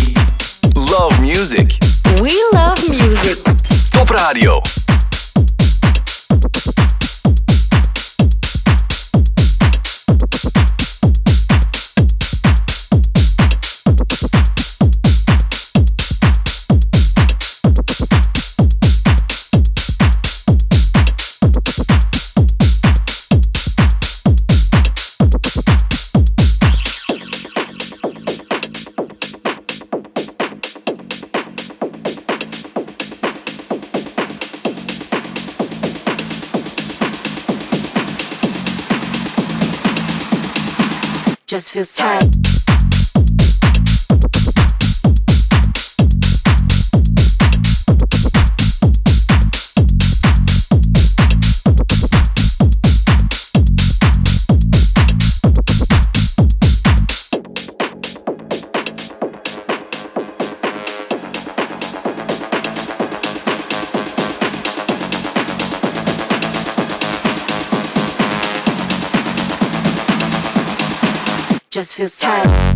[0.75, 1.73] love music.
[2.21, 3.45] We love music.
[3.93, 4.63] Top Radio.
[41.77, 42.26] Feels tight.
[71.97, 72.76] Feels tight.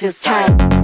[0.00, 0.79] Feels tight.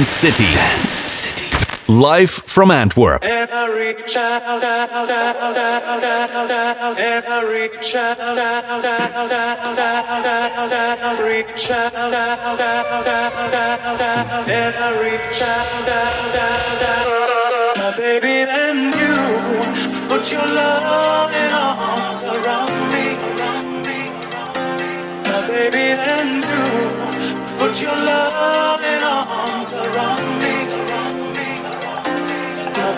[0.00, 0.48] Dance City.
[0.54, 1.54] Dance City.
[2.46, 3.20] From Antwerp.
[3.20, 3.50] Put
[20.32, 23.16] your loving arms around me.
[25.28, 25.92] My baby
[26.48, 26.64] you,
[27.58, 28.79] put your loving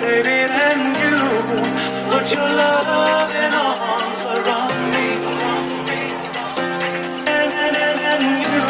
[0.03, 1.17] baby and you,
[2.11, 5.07] put your loving arms around me.
[7.37, 8.65] And, and, and, you,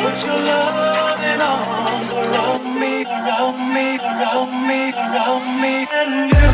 [0.00, 5.74] put your loving arms around me, around me, around me, around me.
[6.00, 6.48] And you,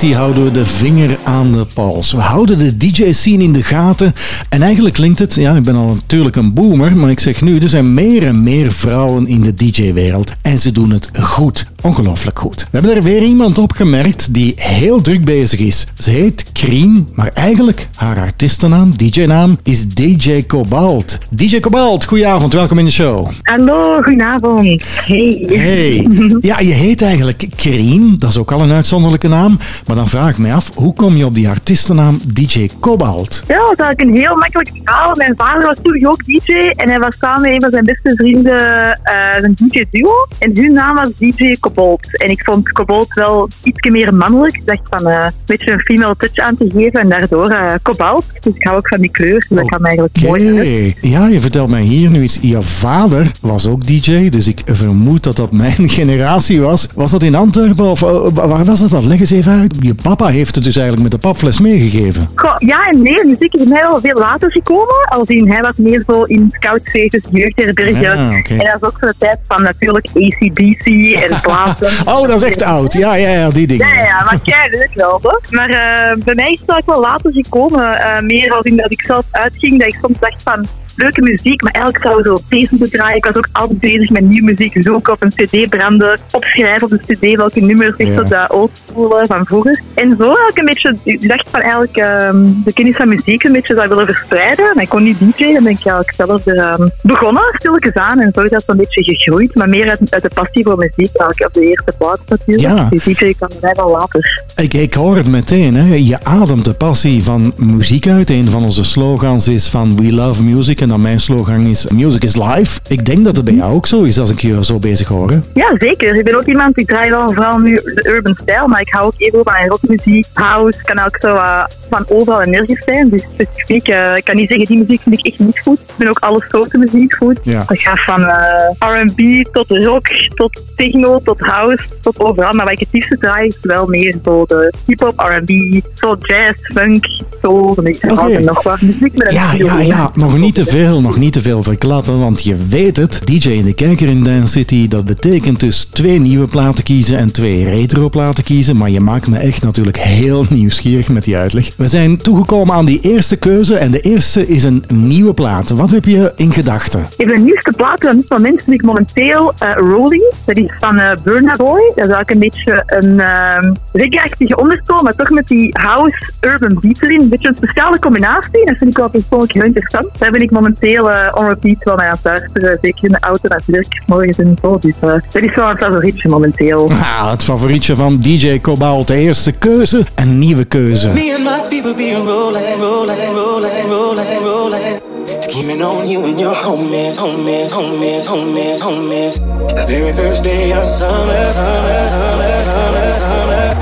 [0.00, 2.12] City houden we de vinger aan de pols.
[2.12, 4.14] We houden de DJ-scene in de gaten.
[4.48, 7.58] En eigenlijk klinkt het, ja, ik ben al natuurlijk een boomer, maar ik zeg nu,
[7.58, 10.32] er zijn meer en meer vrouwen in de DJ-wereld.
[10.42, 11.66] En ze doen het goed.
[11.82, 12.60] Ongelooflijk goed.
[12.60, 15.86] We hebben er weer iemand opgemerkt die heel druk bezig is.
[15.98, 21.18] Ze heet Krien, maar eigenlijk haar artiestennaam, DJ-naam, is DJ Cobalt.
[21.30, 23.28] DJ Cobalt, goedenavond, welkom in de show.
[23.42, 24.82] Hallo, goedenavond.
[25.04, 25.44] Hey.
[25.46, 26.06] Hey,
[26.40, 29.58] ja, je heet eigenlijk Krien, dat is ook al een uitzonderlijke naam.
[29.86, 33.42] Maar dan vraag ik mij af, hoe kom je op die artiestennaam DJ Cobalt?
[33.48, 35.14] Ja, dat is eigenlijk een heel makkelijk verhaal.
[35.14, 38.14] Mijn vader was toen ook DJ en hij was samen met een van zijn beste
[38.16, 40.10] vrienden eh, een DJ-duo.
[40.38, 42.18] En hun naam was DJ Cobalt.
[42.18, 44.56] En ik vond Cobalt wel iets meer mannelijk.
[44.56, 47.74] Ik dacht van eh, een beetje een female touch aan te geven en daardoor eh,
[47.82, 48.24] Cobalt.
[48.40, 50.94] Dus ik hou ook van die kleur, dus dat kwam eigenlijk mooi.
[51.00, 52.38] Ja, je vertelt mij hier nu iets.
[52.40, 56.88] Je vader was ook DJ, dus ik vermoed dat dat mijn generatie was.
[56.94, 58.00] Was dat in Antwerpen of
[58.32, 59.06] waar was dat dan?
[59.06, 59.75] Leg eens even uit.
[59.80, 62.28] Je papa heeft het dus eigenlijk met de papfles meegegeven.
[62.34, 65.08] Goh, ja en nee, muziek is mij wel veel later gekomen.
[65.08, 68.10] Als in, hij was meer zo in scoutfeestjes, jeugdherbergen.
[68.10, 68.50] Ah.
[68.50, 70.86] En dat is ook zo de tijd van natuurlijk ACDC
[71.30, 71.90] en platen.
[72.04, 72.92] Oh, dat is echt oud.
[72.92, 73.86] Ja, ja, ja, die dingen.
[73.86, 75.50] Ja, ja, maar kijk, dat wel toch?
[75.50, 78.00] Maar eh, bij mij is het eigenlijk wel later gekomen.
[78.00, 80.66] eh, meer als in dat ik zelf uitging, dat ik soms dacht van
[80.96, 83.16] leuke muziek, maar eigenlijk zou zo deze moeten draaien.
[83.16, 87.00] Ik was ook altijd bezig met nieuwe muziek zoeken, op een cd branden, opschrijven op
[87.06, 88.22] de cd welke nummers, echt Ja.
[88.22, 89.80] de oldschool van vroeger.
[89.94, 93.44] En zo had ik een beetje, ik dacht van eigenlijk ehm, de kennis van muziek
[93.44, 94.64] een beetje zou willen verspreiden.
[94.74, 98.20] Maar ik kon niet DJ, dan ben ik eigenlijk zelf er ehm, begonnen, stilletjes aan.
[98.20, 101.16] En zo is dat zo'n beetje gegroeid, maar meer uit, uit de passie voor muziek,
[101.16, 102.68] eigenlijk op de eerste plaats natuurlijk.
[102.68, 102.88] Ja.
[102.90, 104.42] Die DJ kwam bij mij wel later.
[104.56, 105.94] Ik, ik hoor het meteen, hè.
[105.94, 108.30] je ademt de passie van muziek uit.
[108.30, 112.24] Een van onze slogans is van We Love Music en dan mijn slogan is Music
[112.24, 112.80] is Life.
[112.88, 115.30] Ik denk dat het bij jou ook zo is als ik je zo bezig hoor.
[115.30, 115.38] hè.
[115.54, 116.16] Ja, zeker.
[116.16, 119.04] Ik ben ook iemand die draait wel vooral nu de urban stijl, maar ik hou
[119.06, 123.08] ook even van rockmuziek, house, kan ook zo eh, van overal en nergens zijn.
[123.08, 125.78] Dus specifiek, eh, ik kan niet zeggen die muziek vind ik echt niet goed.
[125.78, 127.38] Ik vind ook alle soorten muziek goed.
[127.42, 127.64] Ja.
[127.66, 132.52] Dat gaat van eh, R&B tot rock, tot techno, tot house, tot overal.
[132.52, 136.58] Maar wat ik het liefste draai is wel meer zo de hip-hop, R&B, zo jazz,
[136.74, 137.04] funk,
[137.42, 138.14] soul, een beetje Oké.
[138.14, 138.80] van alles en nog wat.
[138.80, 140.10] Muziek met een Ja, ja, ja.
[140.14, 143.20] Nog niet te veel, nog niet te veel verklappen, want je weet het.
[143.24, 147.32] DJ in de kijker in Dance City, dat betekent dus twee nieuwe platen kiezen en
[147.32, 148.76] twee retro platen kiezen.
[148.76, 151.76] Maar je maakt me echt natuurlijk heel nieuwsgierig met die uitleg.
[151.76, 155.70] We zijn toegekomen aan die eerste keuze en de eerste is een nieuwe plaat.
[155.70, 157.06] Wat heb je in gedachten?
[157.16, 160.32] Even de nieuwste plaat van dit moment vind ik momenteel eh, Rolling.
[160.44, 161.92] Dat is van eh Burna Boy.
[161.94, 164.54] Dat is eigenlijk een beetje een uh, reggae-achtige
[165.02, 167.02] maar toch met die house urban beat.
[167.02, 168.64] Een beetje een speciale combinatie.
[168.64, 170.18] Dat vind ik wel persoonlijk heel interessant.
[170.18, 172.78] Daar ben ik momenteel eh, on repeat wel naar aan het luisteren.
[172.82, 174.78] Zeker in de auto naar het werk, morgens en zo.
[174.78, 176.90] Dus eh, dat is wel een favorietje momenteel.
[176.90, 179.06] Ah, het favorietje van DJ Cobalt.
[179.06, 181.08] De eerste keuze, een nieuwe keuze.
[181.08, 185.00] Me and my people be rolling, rolling, rolling, rolling, rolling.
[185.40, 189.34] Scheming on you and your homies, homies, homies, homies, homies.
[189.74, 193.76] The very first day of summer, summer, summer, summer, summer.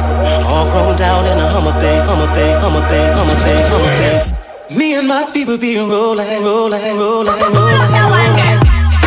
[0.47, 4.34] All rolled out in a Hummer Bay, Hummer Bay, Hummer Bay, Hummer Bay, Hummer Bay.
[4.77, 8.61] Me and my people be rolling, rolling, rolling, rolling, rolling.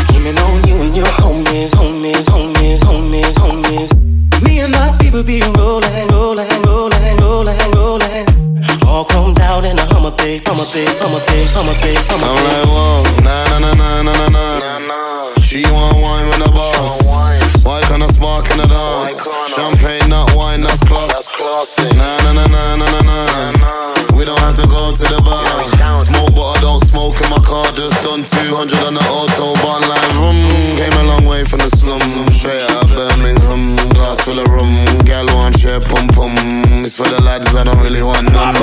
[0.07, 4.41] Scheming on you and your homies, homies, homies, homies, homies.
[4.43, 8.25] Me and my people be rolling, rolling, rolling, rolling, rolling.
[8.87, 12.35] All chromed out in a Hummer Bay, Hummer Bay, Hummer Bay, Hummer Bay, Hummer I'm
[12.37, 12.43] Bay.
[12.47, 15.41] like, whoa, na na na na na na na.
[15.41, 17.03] She want wine with the boss.
[17.65, 19.19] Why can't I spark in the dance?
[19.53, 21.27] Champagne, not wine, that's class.
[21.77, 23.17] Na na na na na na na.
[23.51, 23.56] We
[24.27, 25.39] don't have to go to the bar.
[26.03, 27.63] Smoke, but I don't smoke in my car.
[27.71, 30.35] Just done 200 on the autobahn, like vroom.
[30.75, 32.03] Came a long way from the slum,
[32.35, 33.79] straight out of Birmingham.
[33.95, 34.75] Glass full of rum,
[35.07, 36.35] gal want share pum pum.
[36.83, 38.55] It's for the lads I don't really want none.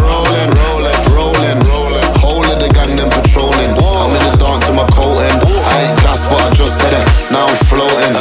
[0.00, 2.08] Rolling, rolling, rolling, rolling.
[2.24, 3.76] Whole of the gang them patrolling.
[3.76, 5.36] I'm in the dance with my coat in.
[5.68, 7.04] I ain't gas, but I just said it.
[7.28, 8.16] Now I'm floating.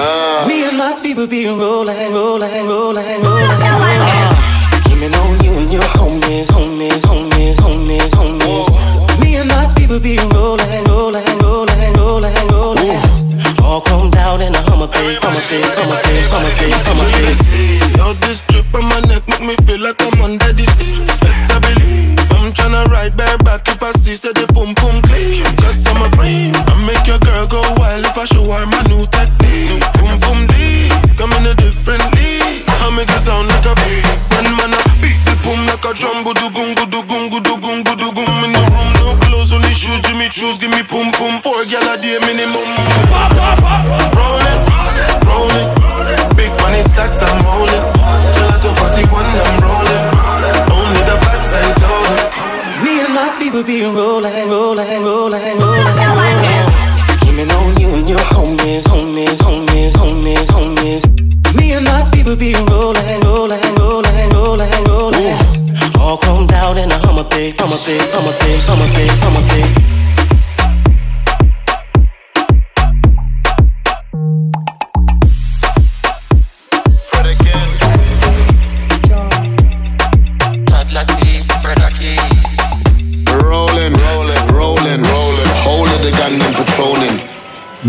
[0.51, 4.16] Me and my people be rolling, rolling, rolling, rolling, rolling.
[7.57, 9.19] homies, homies, homies.
[9.19, 12.95] Me and my people be rolling, rolling, rolling, rolling, rolling.
[12.95, 13.63] Ooh.
[13.63, 17.99] All chromed out in a Hummer pig, Hummer pig, Hummer pig, Hummer pig, Hummer pig.
[17.99, 21.03] All this drip on my neck make me feel like I'm under the sea.
[21.03, 22.19] Expect I believe.
[22.31, 25.43] I'm tryna ride bareback if I see say the boom boom click.
[25.59, 26.55] Cause I'm a frame.
[26.55, 29.83] I make your girl go wild if I show her my new technique.
[29.99, 30.87] Boom boom D,
[31.19, 32.63] come in a different league.
[32.71, 34.07] I make it sound like a beat.
[34.39, 36.36] One man I beat the boom like a drum, but
[42.07, 42.67] day minimum.
[44.15, 44.59] Roll it,
[45.27, 45.67] roll it.
[46.39, 47.83] Big money stacks I'm holding.
[48.33, 50.03] Gelato 41 I'm rolling.
[50.71, 52.23] Only the facts I told it.
[52.83, 56.65] Me and my people be rolling, rolling, rolling, rolling, rolling.
[57.19, 61.03] Scheming on you and your homies, homies, homies, homies, homies.
[61.57, 65.37] Me and my people be rolling, rolling, rolling, rolling, rolling.
[65.99, 70.16] All chromed out in a Hummer big, Hummer big, Hummer big, Hummer big, Hummer big.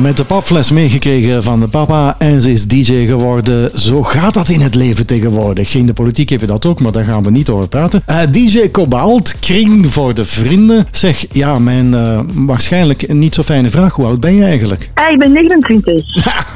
[0.08, 3.80] Met de papfles meegekregen van de papa en ze is DJ geworden.
[3.80, 5.74] Zo gaat dat in het leven tegenwoordig.
[5.74, 8.02] In de politiek heb je dat ook, maar daar gaan we niet over praten.
[8.06, 10.86] Eh, DJ Cobalt, kring voor de vrienden.
[10.90, 13.94] Zeg, ja, mijn eh, waarschijnlijk niet zo fijne vraag.
[13.94, 14.90] Hoe oud ben je eigenlijk?
[14.94, 16.04] Ah, ik ben 29.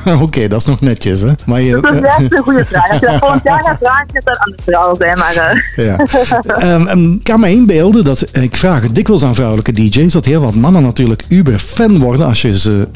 [0.23, 1.33] Oké, dat is nog netjes, hè?
[1.47, 2.91] Maar je, Dat is een goede vraag.
[2.91, 5.19] Als je dat volgend jaar gaat vragen, dat aan de vrouw zijn.
[5.19, 5.97] Maar, eh, Ja.
[6.47, 10.25] Ehm, ehm, ik kan me inbeelden dat, ik vraag het dikwijls aan vrouwelijke DJ's, dat
[10.25, 12.89] heel wat mannen natuurlijk uber fan worden als je ze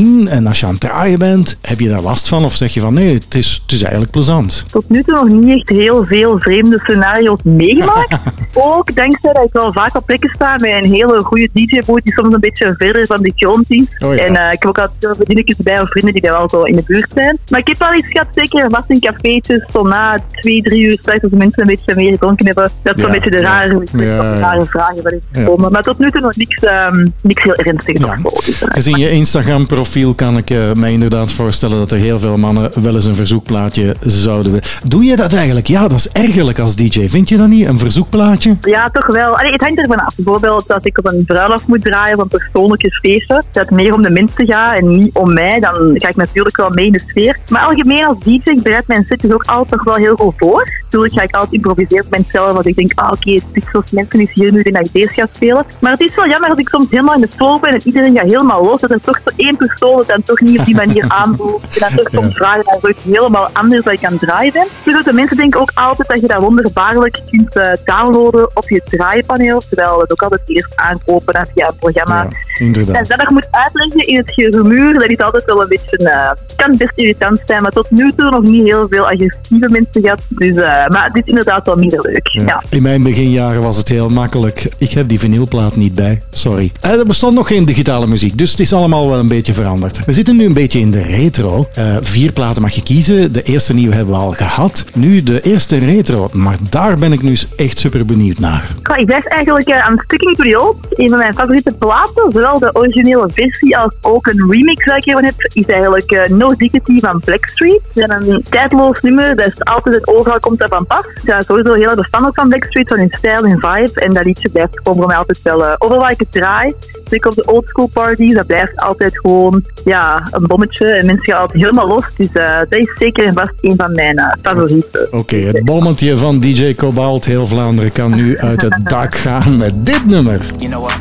[0.00, 1.56] zien en als je aan het draaien bent.
[1.62, 4.10] Heb je daar last van of zeg je van nee, het is, het is eigenlijk
[4.12, 4.64] plezant?
[4.70, 8.16] tot nu toe nog niet echt heel veel vreemde scenario's meegemaakt.
[8.54, 12.12] ook dankzij dat ik wel vaak op plekken sta met een hele goede DJ-boot die
[12.12, 13.84] soms een beetje verder van de grond is.
[13.98, 14.24] Oh ja.
[14.24, 16.62] En eh, ik heb ook altijd veel vriendinnetjes bij of vrienden die daar wel zo
[16.62, 17.38] in de buurt zijn.
[17.48, 20.98] Maar ik heb wel iets gehad, zeker vast in cafeetjes, zo na twee, drie uur
[20.98, 22.70] straks als de mensen een beetje meer gedronken hebben.
[22.82, 23.42] Dat is Ja, beetje de ja.
[23.42, 24.34] rare, Ja, ja.
[24.38, 25.44] rare vragen waarin Ja.
[25.44, 25.72] komen.
[25.72, 28.00] Maar tot nu toe nog niks, ehm, niks heel ernstigs.
[28.00, 32.36] Dus, eh, Gezien je Instagram-profiel kan ik eh, mij inderdaad voorstellen dat er heel veel
[32.36, 34.68] mannen wel eens een verzoekplaatje zouden willen.
[34.84, 35.66] Doe je dat eigenlijk?
[35.66, 37.08] Ja, dat is ergerlijk als DJ.
[37.08, 37.66] Vind je dat niet?
[37.66, 38.56] Een verzoekplaatje?
[38.60, 39.38] Ja, toch wel.
[39.38, 40.14] Allee, het hangt ervan af.
[40.14, 44.10] Bijvoorbeeld als ik op een bruiloft moet draaien een persoonlijke feestje, dat meer om de
[44.10, 47.36] mensen gaat en niet om mij, dan ga ik natuurlijk wel mee in de sfeer.
[47.48, 50.68] Maar algemeen als DJ, ik bereid mijn set dus ook altijd wel heel goed voor.
[50.90, 53.90] Natuurlijk ga ik altijd improviseren op mezelf, want ik denk, ah oké, het is zoals
[53.90, 55.66] mensen is hier nu in dat ik deze ga spelen.
[55.80, 58.16] Maar het is wel jammer dat ik soms helemaal in de flow ben en iedereen
[58.16, 61.04] gaat helemaal los, dat er toch één persoon het dan toch niet op die manier
[61.22, 61.62] aanvoelt.
[61.62, 64.66] En dan toch soms vragen naar zoiets helemaal anders dat ik aan het draaien ben.
[64.84, 68.82] Dus de mensen denken ook altijd dat je dat wonderbaarlijk kunt eh, downloaden op je
[68.84, 72.28] draaipaneel, terwijl het ook altijd eerst aankopen dan via een programma.
[72.58, 72.96] Inderdaad.
[72.96, 76.30] En dat nog moet uitleggen in het gerumoer, dat is altijd wel een beetje, eh,
[76.56, 80.20] kan best irritant zijn, maar tot nu toe nog niet heel veel agressieve mensen gehad.
[80.28, 82.28] Dus, eh, maar dit is inderdaad wel minder leuk.
[82.28, 82.62] Ja.
[82.68, 84.68] In mijn beginjaren was het heel makkelijk.
[84.78, 86.22] Ik heb die vinylplaat niet bij.
[86.30, 86.72] Sorry.
[86.80, 90.04] Eh, er bestond nog geen digitale muziek, dus het is allemaal wel een beetje veranderd.
[90.04, 91.68] We zitten nu een beetje in de retro.
[91.74, 93.32] Eh, vier platen mag je kiezen.
[93.32, 94.84] De eerste nieuwe hebben we al gehad.
[94.94, 96.28] Nu de eerste retro.
[96.32, 98.68] Maar daar ben ik nu echt super benieuwd naar.
[98.96, 100.76] Ik blijf eigenlijk eh, aan Sticking to the Old.
[100.90, 105.04] Een van mijn favoriete platen, zowel de originele versie als ook een remix dat ik
[105.04, 107.80] hiervan heb, is eigenlijk eh, No Diggity van Blackstreet.
[107.94, 111.06] Dat is een tijdloos nummer, dat is altijd het overal komt dat van pas.
[111.06, 114.00] Ik ben sowieso heel erg fan ook van Blackstreet, van hun stijl en vibe.
[114.00, 116.74] En dat liedje blijft gewoon voor mij altijd wel, uh, overal waar ik het draai,
[117.10, 120.86] zeker op de oldschool parties, dat blijft altijd gewoon ja, een bommetje.
[120.86, 122.04] En mensen gaan altijd helemaal los.
[122.16, 125.08] Dus eh, dat is zeker en vast een van mijn eh, favorieten.
[125.10, 129.86] Oké, het bommetje van DJ Cobalt, heel Vlaanderen, kan nu uit het dak gaan met
[129.86, 130.40] dit nummer.
[130.56, 130.98] You know what?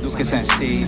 [0.00, 0.84] Lucas and Steve,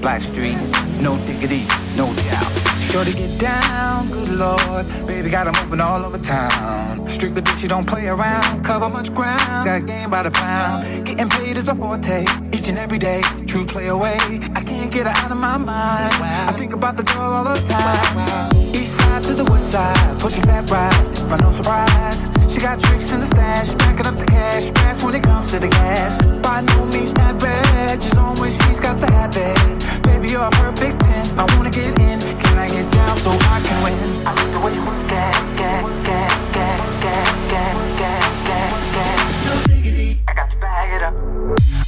[0.00, 0.56] Blackstreet,
[0.98, 1.60] no diggity,
[1.96, 2.59] no doubt.
[2.90, 4.84] Sure to get down, good lord.
[5.06, 7.06] Baby got 'em open all over town.
[7.06, 8.64] Strictly bitch, you don't play around.
[8.64, 11.06] Cover much ground, got game by the pound.
[11.06, 13.22] Getting paid is a forte, each and every day.
[13.46, 14.18] True play away,
[14.56, 16.14] I can't get her out of my mind.
[16.50, 18.79] I think about the girl all the time.
[19.20, 22.26] To the west side, pushing back rides, but no surprise.
[22.50, 25.58] She got tricks in the stash, stacking up the cash, fast when it comes to
[25.60, 26.18] the gas.
[26.42, 29.54] By no means average, she's on when she's got the habit.
[30.02, 31.38] Baby, you're a perfect 10.
[31.38, 33.94] I wanna get in, can I get down so I can win?
[34.26, 39.18] I like the way you work at, get, get, get, get, get, get, get, get.
[39.46, 40.22] No diggity.
[40.26, 41.14] I got to bag it up.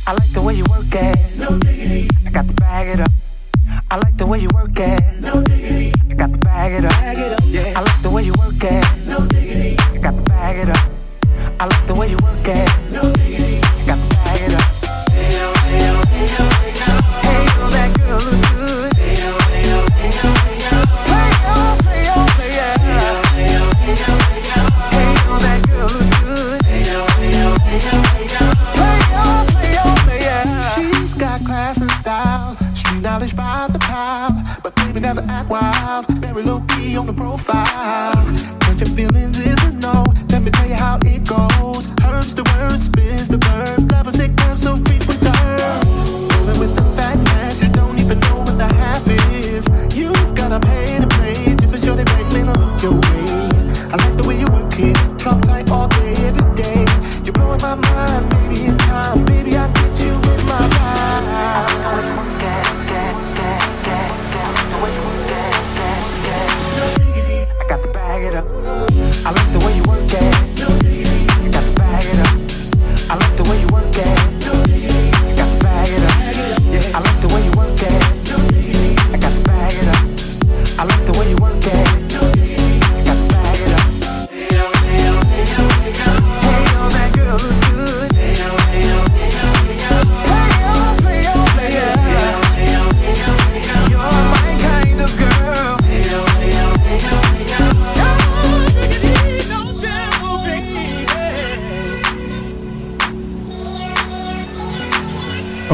[0.06, 1.18] I like the way you work at.
[1.36, 2.09] No diggity.
[2.26, 3.21] I got to bag it up.
[3.93, 5.20] I like the way you work it.
[5.20, 5.93] No diggity.
[6.10, 6.93] I got to bag it up.
[6.93, 7.40] Bag it up.
[7.44, 7.74] Yeah.
[7.77, 8.82] I like the way you work it.
[9.06, 9.77] No diggity.
[9.93, 10.89] I got to bag it up.
[11.60, 12.73] I like the way you work it.
[12.90, 13.60] No diggity.
[13.60, 14.64] I got to bag it up.
[15.12, 16.89] Hey yo, hey yo, hey yo,
[17.20, 18.97] hey that girl is good.
[18.97, 20.73] Hey yo, hey yo, hey yo, hey yo.
[21.05, 21.52] Play yo,
[21.85, 22.01] play.
[22.01, 23.12] Hey yo,
[24.89, 26.64] hey that girl is good.
[26.64, 27.52] Hey yo, hey yo,
[28.73, 30.56] hey yo, hey yo.
[30.73, 33.69] She's got class and style, street knowledge by
[35.01, 36.06] act wild.
[36.20, 38.12] Very low key on the profile.
[38.60, 40.05] But your feelings is a no.
[40.28, 41.89] Let me tell you how it goes.
[42.05, 43.90] Herbs the word, spins the verb.
[43.90, 45.81] Love a sick curve, so free return.
[46.36, 49.64] Rolling with the fat mass, you don't even know what the half is.
[49.97, 51.56] You've gotta pay to play.
[51.56, 53.48] Just for sure they make me look your way.
[53.93, 54.97] I like the way you work it.
[55.19, 56.85] Trump tight all day, every day.
[57.24, 59.24] You're blowing my mind, baby, in time.
[59.24, 59.69] Baby, I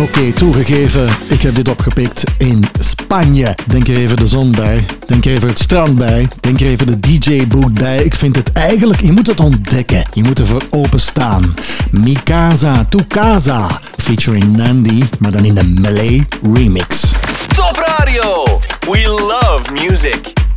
[0.03, 3.55] Oké, toegegeven, ik heb dit opgepikt in Spanje.
[3.67, 6.87] Denk er even de zon bij, denk er even het strand bij, denk er even
[6.87, 8.05] de DJ-boot bij.
[8.05, 10.05] Ik vind het eigenlijk, je moet het ontdekken.
[10.13, 11.55] Je moet ervoor openstaan.
[11.91, 17.13] Mikasa to Casa, featuring Nandi, maar dan in de Malay remix.
[17.47, 18.45] Top Radio.
[18.81, 20.48] We love music.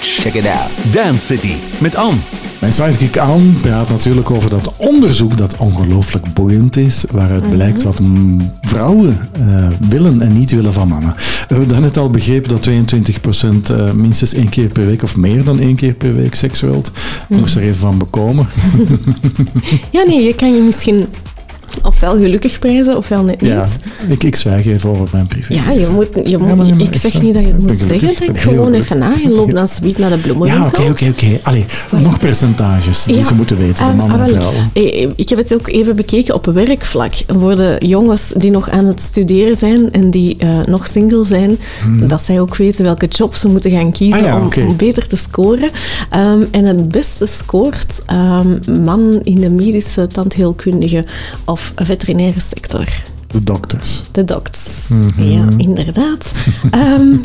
[0.00, 0.92] Check it out.
[0.92, 2.16] Dance City met Anne.
[2.58, 7.52] Mijn sidekick Aan praat natuurlijk over dat onderzoek dat ongelooflijk boeiend is, waaruit Mhm.
[7.54, 11.14] blijkt wat mm, vrouwen eh, willen en niet willen van mannen.
[11.16, 15.44] We hebben daarnet al begrepen dat 22% eh, minstens één keer per week of meer
[15.44, 16.92] dan één keer per week seks wilt.
[17.28, 18.48] Ik moest er even van bekomen.
[19.90, 21.06] Ja, nee, je kan je misschien
[22.02, 23.50] ofwel gelukkig prijzen, ofwel net niet.
[23.50, 23.66] ja,
[24.08, 25.54] ik, ik zwijg even over mijn privé.
[25.54, 27.98] Ja, je moet, je moet, maar- maar ik zeg niet dat je het moet zeggen.
[27.98, 30.66] gelukkig, Denk ben gewoon even na en loop dan zoiets naar de Ja, bloemenwinkel.
[30.84, 31.40] oké, oké, oké.
[31.42, 31.64] Allee,
[32.02, 34.70] nog percentages die Ja, ze moeten weten, de ah, mannen ah, en wel, vrouwen.
[34.72, 37.14] eh, Ik heb het ook even bekeken op werkvlak.
[37.26, 41.58] Voor de jongens die nog aan het studeren zijn en die eh, nog single zijn,
[42.06, 44.26] dat zij ook weten welke job ze moeten gaan kiezen Hmm.
[44.26, 44.60] Ah ja, om, oké.
[44.68, 45.70] om beter te scoren.
[46.10, 51.04] Ehm, en het beste scoort ehm, man in de medische, tandheelkundige
[51.44, 52.88] of veterinaire sector.
[53.26, 54.00] De dokters.
[54.12, 54.88] De docs.
[54.88, 55.22] Mhm.
[55.22, 56.32] Ja, inderdaad.
[56.70, 57.16] Ehm,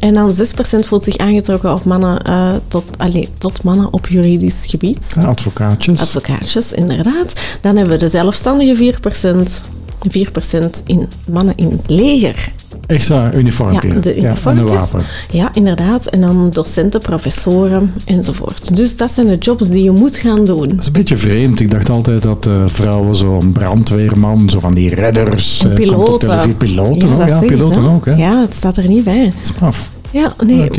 [0.00, 4.66] en dan 6% voelt zich aangetrokken op mannen, eh, tot, allee, tot mannen op juridisch
[4.68, 5.12] gebied.
[5.14, 6.00] Ja, advocaatjes.
[6.00, 7.32] Advocaatjes, inderdaad.
[7.60, 9.62] Dan hebben we de zelfstandige 4%.
[10.08, 12.52] 4% in mannen in het leger.
[12.86, 13.88] Echt zo, uniformpje.
[13.88, 14.70] Ja, de uniformpjes.
[14.70, 15.02] wapen.
[15.30, 16.06] Ja, inderdaad.
[16.06, 18.76] En dan docenten, professoren enzovoort.
[18.76, 20.68] Dus dat zijn de jobs die je moet gaan doen.
[20.68, 21.60] Dat is een beetje vreemd.
[21.60, 26.18] Ik dacht altijd dat eh, vrouwen zo'n brandweerman, zo van die redders, En eh, piloten.
[26.28, 26.54] televisie.
[26.54, 28.04] Piloten ook, dat ja, zeg ik, piloten ook.
[28.04, 28.14] Hè.
[28.14, 29.32] Ja, het staat er niet bij.
[29.42, 29.88] Straf.
[30.10, 30.70] Ja, nee.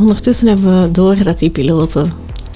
[0.00, 2.12] Ondertussen hebben we door dat die piloten...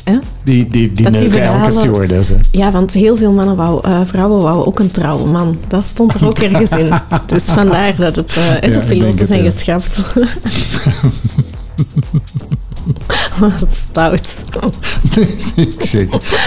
[0.09, 0.19] Hè?
[0.45, 2.29] Die, die, die neuken elke verhalen- stewardess.
[2.29, 2.37] Hè.
[2.51, 5.59] Ja, want heel veel mannen wou, eh, vrouwen wouden ook een trouwe man.
[5.69, 6.89] Dat stond er ook ergens in.
[7.27, 9.51] Dus vandaar dat het eh, Ja, ik piloten het, zijn ja.
[9.51, 10.03] geschrapt.
[13.41, 14.35] Wat stout.
[15.15, 16.03] Dus ik, zeg,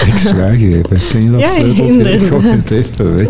[0.05, 0.99] ik zwijg even.
[1.09, 2.11] Ken je dat Ja, sleuteltje?
[2.11, 3.27] Ik gooi het even weg.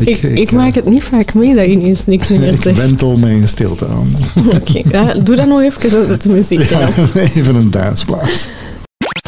[0.00, 2.76] Ik, ik, maak het niet vaak mee dat je ineens niks meer Ik zegt.
[2.76, 4.14] wentel mijn stilte aan.
[4.60, 8.46] Oké, ja, doe dat nog even en zet de muziek Ja, even een dansplaats.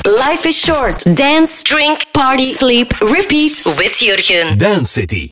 [0.07, 1.05] Life is short.
[1.15, 4.57] Dance, drink, party, sleep, repeat with Jurgen.
[4.57, 5.31] Dance City.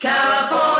[0.00, 0.77] California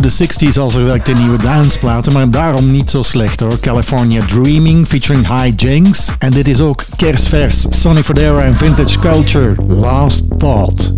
[0.00, 3.60] de 60s al verwerkt in nieuwe danceplaten, maar daarom niet zo slecht hoor.
[3.60, 6.10] California Dreaming featuring High Jinx.
[6.18, 9.54] En dit is ook kerstvers Sonny Fodera en Vintage Culture.
[9.66, 10.92] Last Thought.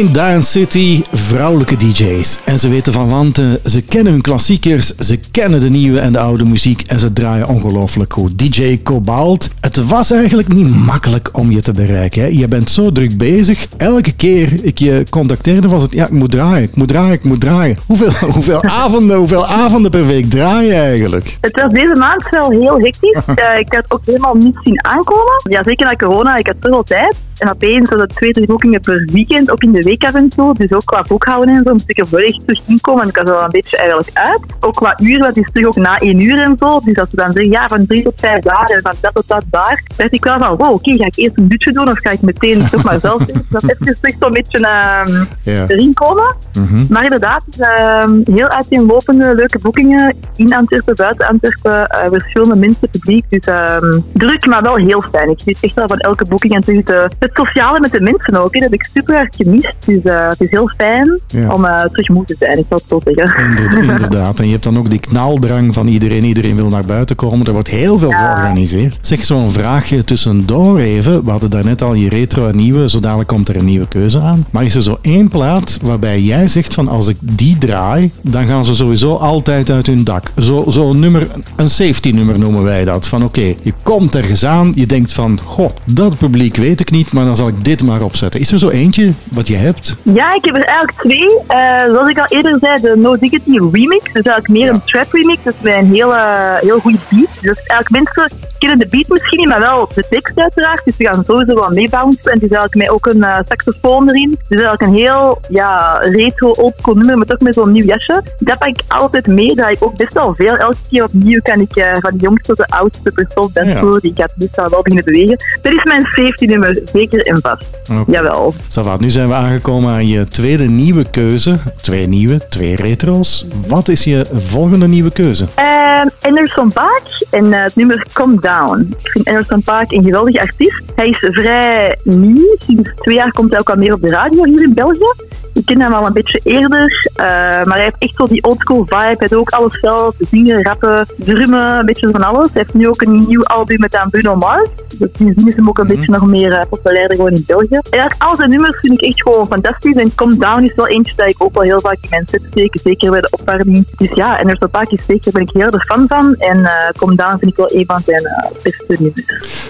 [0.00, 2.38] In Dance City vrouwelijke DJ's.
[2.44, 6.18] En ze weten van wanten, ze kennen hun klassiekers, ze kennen de nieuwe en de
[6.18, 8.38] oude muziek en ze draaien ongelooflijk goed.
[8.38, 12.22] DJ Cobalt, het was eigenlijk niet makkelijk om je te bereiken.
[12.22, 12.28] Hè.
[12.28, 13.66] Je bent zo druk bezig.
[13.76, 17.24] Elke keer ik je contacteerde was het, ja, ik moet draaien, ik moet draaien, ik
[17.24, 17.78] moet draaien.
[17.86, 21.38] Hoeveel, hoeveel, avonden, hoeveel avonden per week draai je eigenlijk?
[21.40, 23.18] Het was deze maand wel heel hectisch.
[23.34, 25.40] Eh, ik had ook helemaal niet zien aankomen.
[25.50, 27.14] Ja, zeker na corona, ik had zoveel tijd.
[27.40, 30.28] En opeens was het twee, drie boekingen per weekend, ook in de week af en
[30.28, 30.54] toe.
[30.54, 33.02] Dus ook qua boekhouden en zo, moest ik er echt terug inkomen.
[33.02, 34.40] En ik was er wel een beetje eigenlijk uit.
[34.60, 36.80] Ook qua uren, dat is terug ook na één uur en zo.
[36.84, 39.28] Dus als we dan zeggen, ja, van drie tot vijf dagen en van dat tot
[39.28, 41.98] dat daar, dacht ik wel van, wow, oké, ga ik eerst een dutje doen of
[41.98, 43.44] ga ik meteen toch maar zelf doen?
[43.50, 45.64] Dus dat even terug zo'n beetje ehm Ja.
[45.68, 46.36] erin komen.
[46.52, 46.84] Mhm.
[46.88, 53.24] Maar inderdaad, ehm, heel uiteenlopende, leuke boekingen in Antwerpen, buiten Antwerpen, eh, verschillende mensen, publiek.
[53.28, 55.30] Dus ehm, druk, maar wel heel fijn.
[55.30, 58.36] Ik zie echt wel van elke boeking en terug de, het sociale met de mensen
[58.36, 58.54] ook.
[58.54, 58.60] Hè.
[58.60, 59.74] Dat heb ik super hard gemist.
[59.86, 61.54] Dus het is heel fijn Ja.
[61.54, 63.44] om eh, terug te zijn, ik zal het zo zeggen.
[63.44, 64.38] Inder- Inderdaad.
[64.38, 66.24] En je hebt dan ook die knaldrang van iedereen.
[66.24, 67.46] Iedereen wil naar buiten komen.
[67.46, 68.98] Er wordt heel veel georganiseerd.
[69.02, 71.24] Zeg zo'n vraagje tussendoor even.
[71.24, 72.90] We hadden daarnet al je retro en nieuwe.
[72.90, 74.46] Zo dadelijk komt er een nieuwe keuze aan.
[74.50, 78.46] Maar is er zo één plaat waarbij jij zegt van als ik die draai, dan
[78.46, 80.32] gaan ze sowieso altijd uit hun dak.
[80.38, 81.26] Zo, zo een nummer,
[81.56, 83.08] een safety nummer noemen wij dat.
[83.08, 84.72] Van oké, je komt ergens aan.
[84.74, 87.12] Je denkt van, goh, dat publiek weet ik niet.
[87.12, 88.40] Maar dan zal ik dit maar opzetten.
[88.40, 89.96] Is er zo eentje wat je hebt?
[90.02, 91.38] Ja, ik heb er eigenlijk twee.
[91.46, 94.04] Eh, zoals ik al eerder zei, de No Diggity remix.
[94.04, 95.42] Dus eigenlijk meer een trap remix.
[95.42, 97.28] Dus met een hele, heel goede beat.
[97.40, 100.84] Dus eigenlijk mensen kennen de beat misschien niet, maar wel de tekst uiteraard.
[100.84, 102.32] Dus we gaan sowieso wel meebouncen.
[102.32, 104.30] En het is eigenlijk met ook een eh, saxofoon erin.
[104.48, 108.22] Dus eigenlijk een heel ja, retro oldschool nummer, maar toch met zo'n nieuw jasje.
[108.38, 109.54] Dat pak ik altijd mee.
[109.54, 110.56] Dat ik ook best wel veel.
[110.56, 114.10] Elke keer opnieuw kan ik eh, van de jongste tot de oudste persoon dancefloor die
[114.10, 114.32] ik heb.
[114.34, 115.36] Dus dat wel beginnen bewegen.
[115.62, 117.64] Dat is mijn safety nummer, zeker en vast.
[117.90, 118.10] Oké.
[118.12, 118.54] Jawel.
[118.98, 121.56] Nu zijn we aangekomen aan je tweede nieuwe keuze.
[121.80, 123.46] Twee nieuwe, twee retro's.
[123.66, 125.44] Wat is je volgende nieuwe keuze?
[125.54, 128.94] Ehm, Anderson Paak en eh, het nummer Calm Down.
[129.02, 130.82] Ik vind Anderson Paak een geweldige artiest.
[130.94, 132.54] Hij is vrij nieuw.
[132.66, 135.28] Sinds twee jaar komt hij ook al meer op de radio hier in België.
[135.52, 137.24] Ik ken hem al een beetje eerder, eh,
[137.64, 139.14] maar hij heeft echt zo die oldschool vibe.
[139.18, 142.48] Hij doet ook alles zelf, zingen, rappen, drummen, een beetje van alles.
[142.52, 144.68] Hij heeft nu ook een nieuw album met aan Bruno Mars.
[144.98, 147.74] Dus die is hem ook een beetje nog meer eh, populairder gewoon in België.
[147.90, 149.94] En eigenlijk al zijn nummers vind ik echt gewoon fantastisch.
[149.94, 152.42] En Calm Down is wel eentje dat ik ook wel heel vaak in mijn set
[152.50, 153.86] steek, zeker bij de opwarming.
[153.96, 156.34] Dus ja, Anderson Paak is zeker, ben ik heel erg fan van.
[156.34, 159.24] En eh Calm Down vind ik wel een van zijn eh, beste nummers.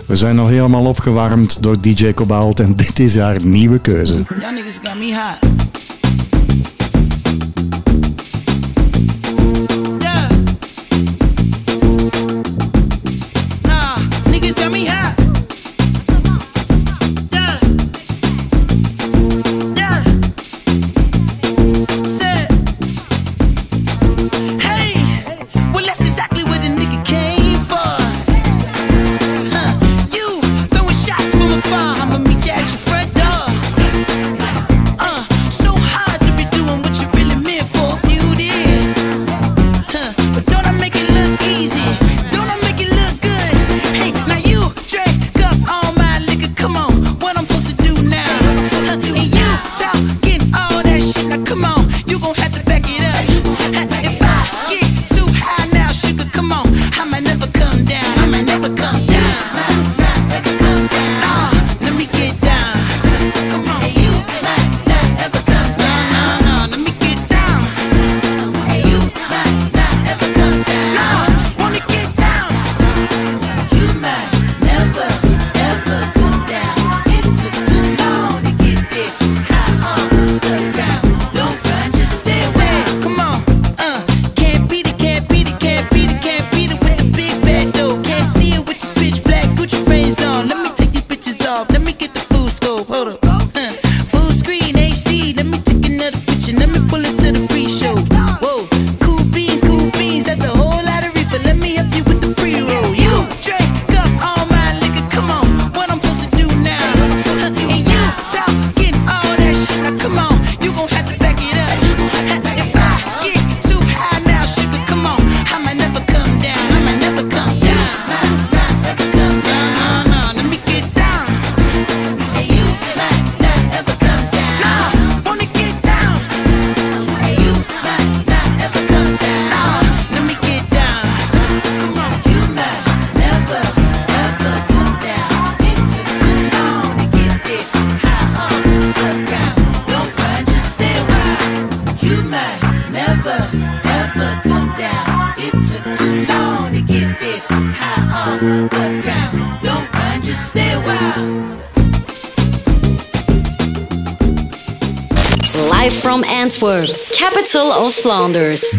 [0.07, 4.23] We zijn al helemaal opgewarmd door DJ Cobalt en dit is haar nieuwe keuze.
[4.39, 5.51] Y'all niggas got me hot.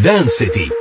[0.01, 0.80] Dance City.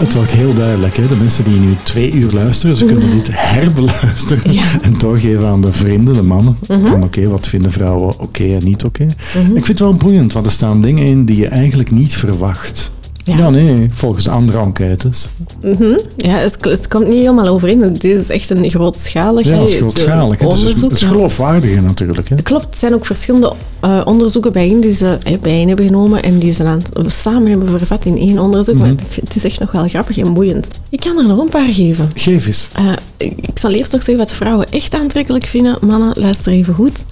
[0.00, 1.08] Het wordt heel duidelijk, hè?
[1.08, 5.72] de mensen die nu twee uur luisteren, ze kunnen dit herbeluisteren en doorgeven aan de
[5.72, 6.58] vrienden, de mannen.
[6.68, 6.86] Mhm.
[6.86, 9.04] Van oké, wat vinden vrouwen oké en niet oké.
[9.04, 9.46] Mhm.
[9.46, 12.89] Ik vind het wel boeiend, want er staan dingen in die je eigenlijk niet verwacht.
[13.24, 15.28] Ja, nee, volgens andere enquêtes.
[15.62, 15.98] Mhm.
[16.16, 17.92] Ja, het, het komt niet helemaal overeen.
[17.92, 20.38] Dit is echt een grootschalig, Ja, dat is hè, grootschalig.
[20.38, 22.28] Het is, het is geloofwaardiger natuurlijk.
[22.28, 22.36] Hè?
[22.36, 26.38] Klopt, er zijn ook verschillende eh, onderzoeken bijeen die ze eh, bijeen hebben genomen en
[26.38, 28.74] die ze het- samen hebben vervat in één onderzoek.
[28.74, 28.86] Mhm.
[28.86, 30.68] Maar vind- het is echt nog wel grappig en boeiend.
[30.88, 32.10] Ik kan er nog een paar geven.
[32.14, 32.68] Geef eens.
[32.72, 35.76] Eh, ik ik zal eerst nog zeggen wat vrouwen echt aantrekkelijk vinden.
[35.80, 37.04] Mannen, luister even goed.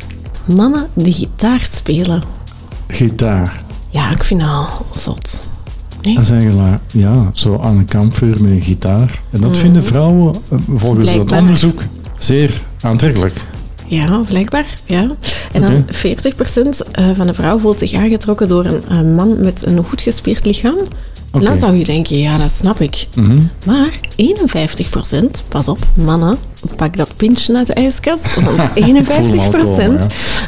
[0.55, 2.23] Mannen die gitaar spelen.
[2.89, 3.63] Gitaar.
[3.91, 4.67] Ja, ik vind dat al
[4.97, 5.38] zot.
[6.03, 6.15] Nee?
[6.15, 9.21] Dat is eigenlijk, ja, zo aan een kampvuur met een gitaar.
[9.31, 9.61] En dat Mhm.
[9.61, 11.83] vinden vrouwen, eh, volgens dat onderzoek,
[12.19, 13.35] zeer aantrekkelijk.
[13.87, 14.67] Ja, blijkbaar.
[14.85, 15.11] Ja.
[15.53, 15.93] En dan Oké.
[15.93, 20.01] 40% eh, van de vrouw voelt zich aangetrokken door een, eh, man met een goed
[20.01, 20.77] gespierd lichaam.
[21.33, 23.07] En dan zou je denken, ja, dat snap ik.
[23.17, 23.39] Mhm.
[23.67, 26.37] Maar 51%, pas op, mannen,
[26.77, 30.07] pak dat pintje uit de ijskast, want 51%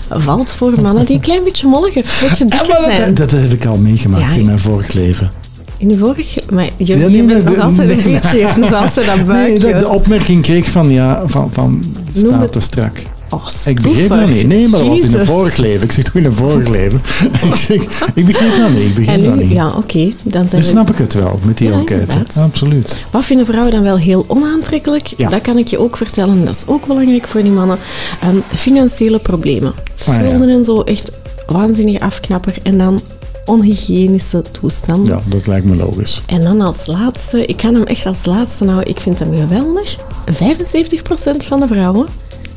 [0.09, 3.15] valt voor mannen die een klein beetje molliger, een beetje dikker Maar zijn.
[3.15, 5.31] dat, dat heb ik al meegemaakt Ja, in mijn vorig leven.
[5.79, 6.43] In de vorige...
[6.51, 9.07] Maar je, Ja, nee, bent nee, nog de- altijd een nee, je hebt nog altijd
[9.07, 9.59] dat Nee, buikje.
[9.73, 11.83] de, de opmerking kreeg van, ja, van, van
[12.15, 13.03] staat het- te strak.
[13.31, 14.47] Oh, ik begreep dat niet.
[14.47, 15.83] Nee, maar dat was in een vorig leven.
[15.83, 17.01] Ik zeg toch in een vorig leven.
[17.51, 18.83] ik, zeg, ik begreep dat niet.
[18.83, 19.51] Ik begreep dat niet.
[19.51, 20.13] ja, oké.
[20.23, 22.01] dan zijn we snap ik het wel, met die Ja, enquête.
[22.01, 22.37] inderdaad.
[22.37, 22.99] Absoluut.
[23.11, 25.07] Wat vinden vrouwen dan wel heel onaantrekkelijk?
[25.17, 25.29] Ja.
[25.29, 26.45] Dat kan ik je ook vertellen.
[26.45, 27.79] Dat is ook belangrijk voor die mannen.
[28.21, 29.73] Ehm, financiële problemen.
[29.73, 29.85] Ah.
[29.95, 31.11] Schulden en zo, echt
[31.47, 32.55] waanzinnig afknapper.
[32.63, 33.01] En dan
[33.45, 35.15] onhygiënische toestanden.
[35.15, 36.23] Ja, dat lijkt me logisch.
[36.27, 39.97] En dan als laatste, ik kan hem echt als laatste nou, ik vind hem geweldig.
[40.33, 42.07] 75% van de vrouwen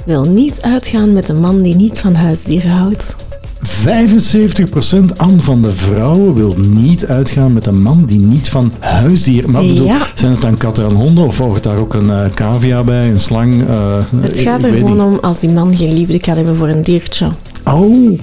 [0.06, 3.16] wil niet uitgaan met een man die niet van huisdieren houdt.
[3.64, 9.50] 75% aan van de vrouwen wil niet uitgaan met een man die niet van huisdier...
[9.50, 9.98] Maar bedoel, Ja.
[10.16, 13.20] zijn het dan katten en honden of hoort daar ook een eh cavia bij, een
[13.20, 13.68] slang?
[13.68, 15.02] eh, Het gaat er gewoon niet.
[15.02, 17.28] om als die man geen liefde kan hebben voor een diertje.
[17.66, 18.20] Oh,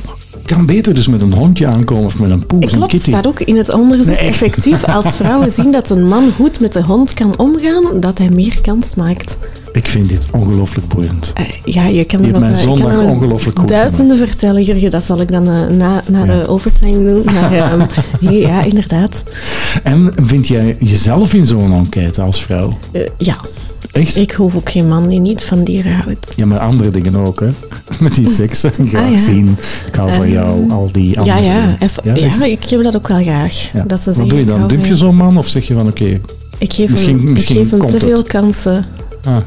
[0.56, 3.10] kan beter dus met een hondje aankomen of met een poes, een Klopt, kitty.
[3.10, 4.14] staat ook in het onderzoek.
[4.14, 4.28] Nee?
[4.28, 8.28] Effectief, als vrouwen zien dat een man goed met de hond kan omgaan, dat hij
[8.28, 9.36] meer kans maakt.
[9.72, 11.32] Ik vind dit ongelooflijk boeiend.
[11.34, 14.62] Eh, ja, je kan Je hebt nog mijn kan zondag nog ongelooflijk goed duizenden vertellen,
[14.62, 14.90] Jurgen.
[14.90, 17.24] Dat zal ik dan eh, na, na de overtime doen.
[17.24, 17.86] Maar ehm,
[18.20, 19.22] nee, ja, inderdaad.
[19.82, 22.78] En vind jij jezelf in zo'n enquête als vrouw?
[22.92, 23.36] Eh, ja.
[23.92, 24.16] Echt?
[24.16, 26.32] Ik hoef ook geen man die niet van dieren houdt.
[26.36, 27.46] Ja, maar andere dingen ook, hè?
[28.00, 28.58] Met die seks.
[28.86, 29.18] Graag Ah, ja.
[29.18, 29.56] zien.
[29.86, 30.70] Ik hou van Eh, jou.
[30.70, 32.44] Al die Ja, andere ja, Ja, ja, echt?
[32.44, 33.70] ik heb dat ook wel graag.
[33.72, 33.84] Ja.
[33.86, 34.68] Dat ze Wat doe je dan?
[34.68, 36.20] Dump je zo'n man of zeg je van oké...
[36.58, 38.26] Ik geef misschien, hem, misschien ik geef hem komt te veel het.
[38.26, 38.86] kansen.
[39.24, 39.42] Aha.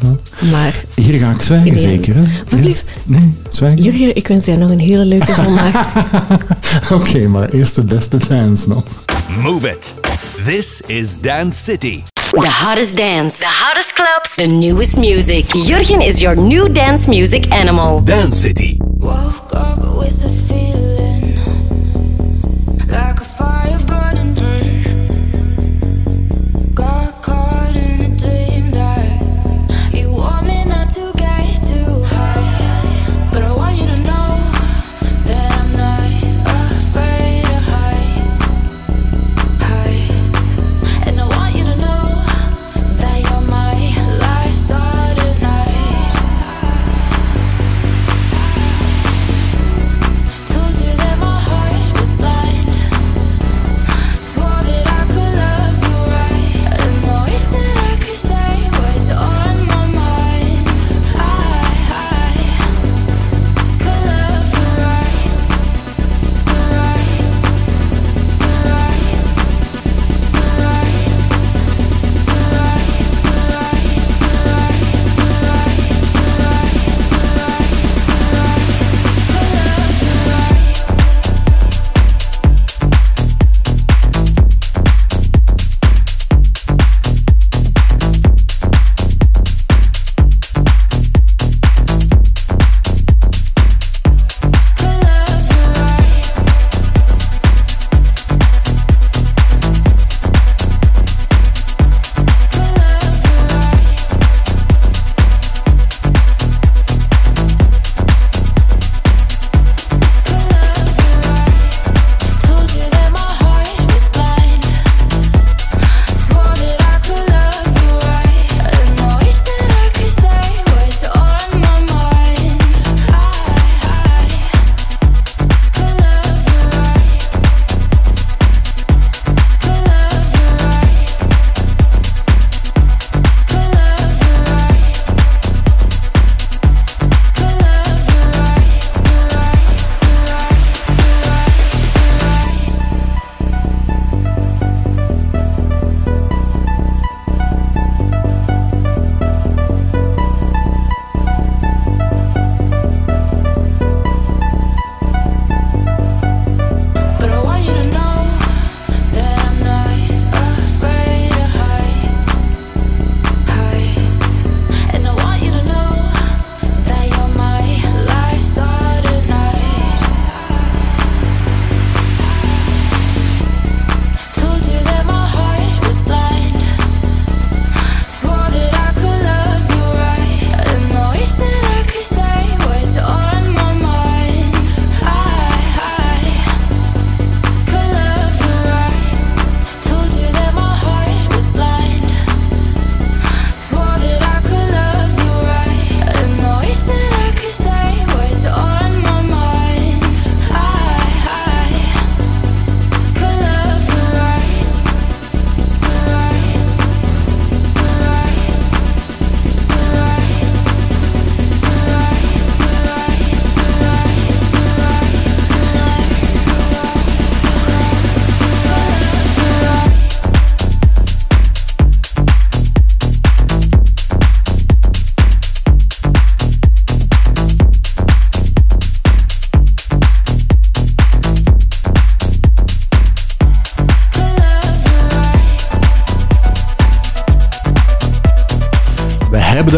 [0.52, 2.22] Maar Hier ga ik zwijgen zeker, hè?
[2.56, 2.84] Lief?
[3.06, 3.82] Nee, zwijgen.
[3.84, 5.94] Jurgen, ik wens jij nog een hele leuke zondag.
[6.92, 8.84] Oké, maar eerst de beste dance nog.
[9.42, 9.96] Move it.
[10.46, 12.02] This is Dance City.
[12.34, 15.46] The hottest dance, the hottest clubs, the newest music.
[15.50, 18.02] Jurgen is your new dance music animal.
[18.02, 18.80] Dance City.
[18.82, 20.73] Woke up with a feeling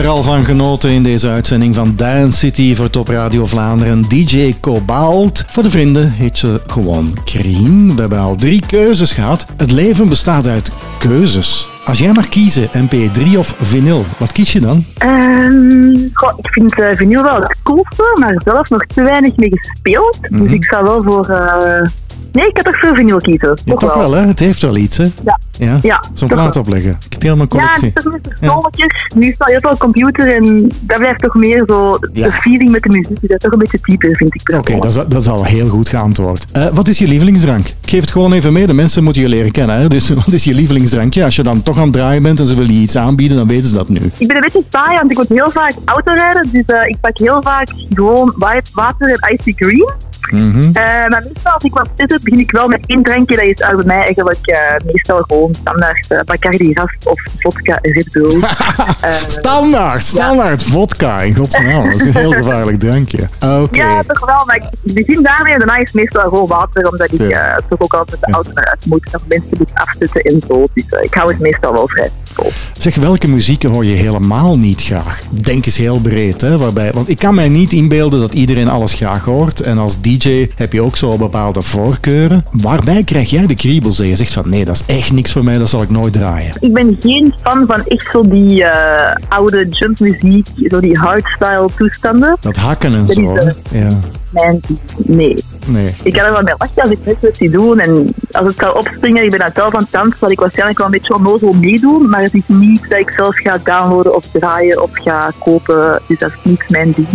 [0.06, 4.02] er al van genoten in deze uitzending van Dance City voor Top Radio Vlaanderen.
[4.02, 5.44] DJ Cobalt.
[5.48, 7.96] Voor de vrienden heet ze gewoon Krien.
[7.96, 9.46] We hebben al drie keuzes gehad.
[9.58, 11.68] Het leven bestaat uit keuzes.
[11.86, 14.86] Als jij mag kiezen, MP3 of vinyl, wat kies je dan?
[14.98, 19.50] Ehm, goh, ik vind eh, vinyl wel het coolste, maar zelf nog te weinig mee
[19.54, 20.18] gespeeld.
[20.30, 20.44] Mhm.
[20.44, 21.26] Dus ik zou wel voor...
[21.30, 21.82] eh,
[22.32, 23.50] Nee, ik heb toch voor vinyl kiezen.
[23.66, 24.26] Ja, Toch, toch wel, hè?
[24.26, 25.04] Het heeft wel iets, hè?
[25.24, 25.40] Ja.
[25.60, 25.78] Ja?
[25.82, 26.98] Ja, Zo'n plaat opleggen.
[27.26, 27.88] Heb helemaal een Ja, collectie.
[27.88, 29.12] het is toch met de strometjes.
[29.16, 31.98] Nu staat heel veel computer en dat blijft toch meer zo...
[32.14, 32.26] Ja.
[32.28, 34.56] De feeling met de muziek is dat toch een beetje dieper, vind ik.
[34.56, 36.46] Oké, dat, is, dat is al heel goed geantwoord.
[36.52, 37.68] Eh, wat is je lievelingsdrank?
[37.68, 38.68] Ik geef het gewoon even mee.
[38.68, 39.76] De mensen moeten je leren kennen.
[39.80, 39.88] Hè?
[39.88, 41.24] Dus wat is je lievelingsdrankje?
[41.24, 43.48] Als je dan toch aan het draaien bent en ze willen je iets aanbieden, dan
[43.48, 44.00] weten ze dat nu.
[44.18, 46.50] Ik ben een beetje saai, want ik moet heel vaak autorijden.
[46.52, 49.90] Dus eh, ik pak heel vaak gewoon wa- water en icy green.
[50.36, 50.60] Mhm.
[50.74, 53.36] Eh, maar meestal als ik wat zit, begin ik wel met één drankje.
[53.36, 57.80] Dat is uit bij mij eigenlijk eh, meestal gewoon standaard uh, Bacardi Rast of vodka
[57.82, 58.42] Red Bull.
[59.28, 61.22] Standaard, standaard vodka.
[61.22, 63.28] In godsnaam, dat is een heel gevaarlijk drankje.
[63.72, 64.44] Ja, toch wel.
[64.46, 66.90] Maar ik begin daarmee en daarna is het meestal gewoon water.
[66.92, 67.56] Omdat ik Ja.
[67.56, 69.12] eh, toch ook altijd de auto naar huis moet.
[69.12, 70.66] Nog mensen moet afzetten en zo.
[70.74, 72.10] Dus ik hou het meestal wel vrij.
[72.80, 75.22] Zeg, welke muzieken hoor je helemaal niet graag?
[75.30, 76.58] Denk eens heel breed, hè?
[76.58, 79.62] Waarbij, want ik kan mij niet inbeelden dat iedereen alles graag hoort.
[79.62, 82.46] En als DJ heb je ook zo bepaalde voorkeuren.
[82.52, 85.44] Waarbij krijg jij de kriebels dat je zegt van nee, dat is echt niks voor
[85.44, 86.54] mij, dat zal ik nooit draaien.
[86.60, 92.38] Ik ben geen fan van echt zo die eh, oude jumpmuziek, zo die hardstyle toestanden.
[92.40, 93.36] Dat hakken en Dat zo.
[93.36, 93.90] is, eh, Ja,
[94.32, 94.62] Mijn,
[94.96, 95.36] nee.
[95.68, 95.96] Nee.
[96.04, 97.80] Ik kan er wel mee lachen als ik net wat zie doen.
[97.80, 100.40] En als het zou opspringen, ik ben aan het wel van het dansen, zal ik
[100.40, 102.10] waarschijnlijk wel een beetje onnozel meedoen.
[102.10, 106.02] Maar het is niet dat ik zelf ga downloaden of draaien of ga kopen.
[106.08, 107.08] Dus dat is niet mijn ding.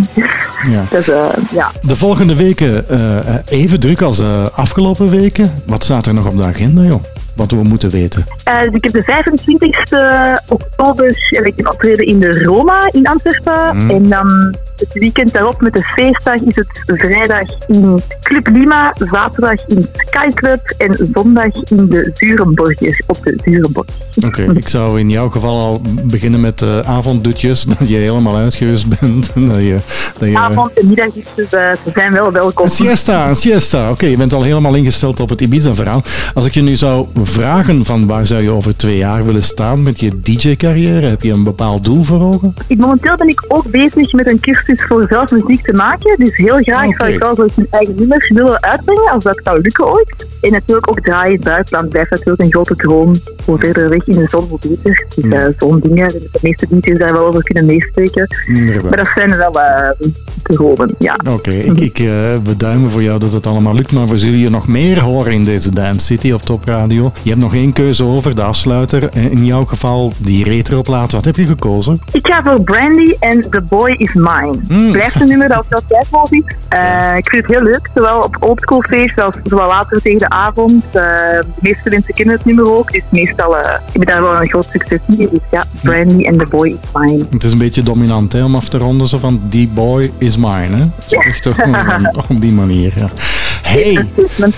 [0.70, 0.85] Ja.
[1.01, 1.70] Dus eh, ja.
[1.81, 5.62] De volgende weken eh, even druk als de afgelopen weken.
[5.66, 7.02] Wat staat er nog op de agenda, joh?
[7.35, 8.27] Wat we moeten weten.
[8.44, 13.06] Eh, dus ik heb de 25e oktober heb ik een optreden in de Roma in
[13.06, 13.77] Antwerpen.
[13.77, 13.90] Mhm.
[13.90, 19.66] En dan het weekend daarop met de feestdag is het vrijdag in Club Lima, zaterdag
[19.66, 23.86] in Sky Club en zondag in de Zurenborgers op de Zurenborg.
[24.24, 27.65] Oké, ik zou in jouw geval al beginnen met eh avonddutjes.
[27.78, 29.35] Dat je helemaal uitgerust bent.
[29.35, 29.77] Dat je,
[30.19, 32.65] dat je, Avond en middag is dus, eh, ze zijn wel welkom.
[32.65, 33.90] Een siesta, een siesta.
[33.90, 36.02] Oké, je bent al helemaal ingesteld op het Ibiza-verhaal.
[36.35, 39.82] Als ik je nu zou vragen van waar zou je over twee jaar willen staan
[39.82, 42.55] met je DJ-carrière, heb je een bepaald doel voor ogen?
[42.66, 46.18] Ik, momenteel ben ik ook bezig met een cursus voor zelf muziek te maken.
[46.18, 46.97] Dus heel graag Oké.
[46.97, 50.26] zou ik wel zo'n eigen nummer willen uitbrengen, als dat zou lukken ooit.
[50.40, 53.12] En natuurlijk ook draaien in het buitenland blijft natuurlijk een grote droom.
[53.51, 55.06] Hoe verder weg in de zon, hoe beter.
[55.14, 58.36] Dus eh, zo'n dingen, de meeste DJ's daar wel over kunnen meespreken.
[58.47, 58.82] Inderdaad.
[58.82, 60.09] Maar dat zijn wel eh
[60.43, 61.16] dromen, ja.
[61.28, 64.51] Oké, ik, ik eh, beduimen voor jou dat het allemaal lukt, maar we zullen je
[64.51, 67.12] nog meer horen in deze Dance City op Top Radio.
[67.22, 69.09] Je hebt nog één keuze over, de afsluiter.
[69.14, 71.12] In jouw geval die retroplaat.
[71.12, 72.01] Wat heb je gekozen?
[72.12, 74.59] Ik ga voor Brandy en The Boy Is Mine.
[74.68, 74.93] Mm.
[74.93, 76.43] Blijft een nummer dat tijdloos is.
[76.68, 80.28] Eh, ik vind het heel leuk, zowel op oldschool feest als zowel later tegen de
[80.28, 80.85] avond.
[80.90, 84.48] De meeste mensen kennen het nummer ook, dus meestal uh, ik ben daar wel een
[84.48, 85.28] groot succes mee.
[85.30, 87.26] Dus ja, Brandy en The Boy Is Mine.
[87.30, 90.36] Het is een beetje dominant hè, om af te ronden, zo van die boy is
[90.36, 90.76] mine.
[90.76, 90.88] Hè?
[91.06, 92.92] Zo echt toch die manier.
[92.96, 93.08] Ja.
[93.70, 94.05] Hey!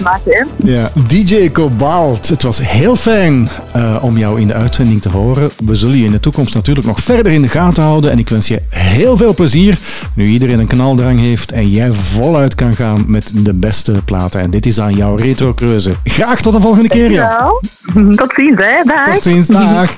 [0.02, 0.48] Maken.
[0.64, 2.28] Ja, DJ Cobalt.
[2.28, 5.50] Het was heel fijn eh, om jou in de uitzending te horen.
[5.64, 8.10] We zullen je in de toekomst natuurlijk nog verder in de gaten houden.
[8.10, 9.78] En ik wens je heel veel plezier.
[10.14, 14.40] Nu iedereen een knaldrang heeft en jij voluit kan gaan met de beste platen.
[14.40, 15.92] En dit is aan jouw retro kreuze.
[16.04, 17.52] Graag tot de volgende keer, ja.
[18.16, 18.82] Tot ziens, hè.
[18.84, 19.14] Dag.
[19.14, 19.90] Tot ziens, dag.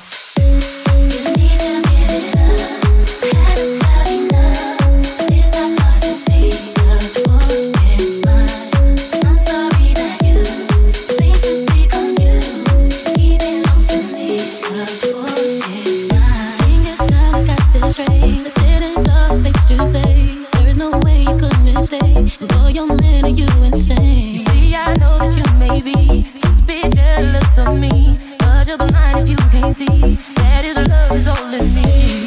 [29.72, 31.82] See that his love is all in me.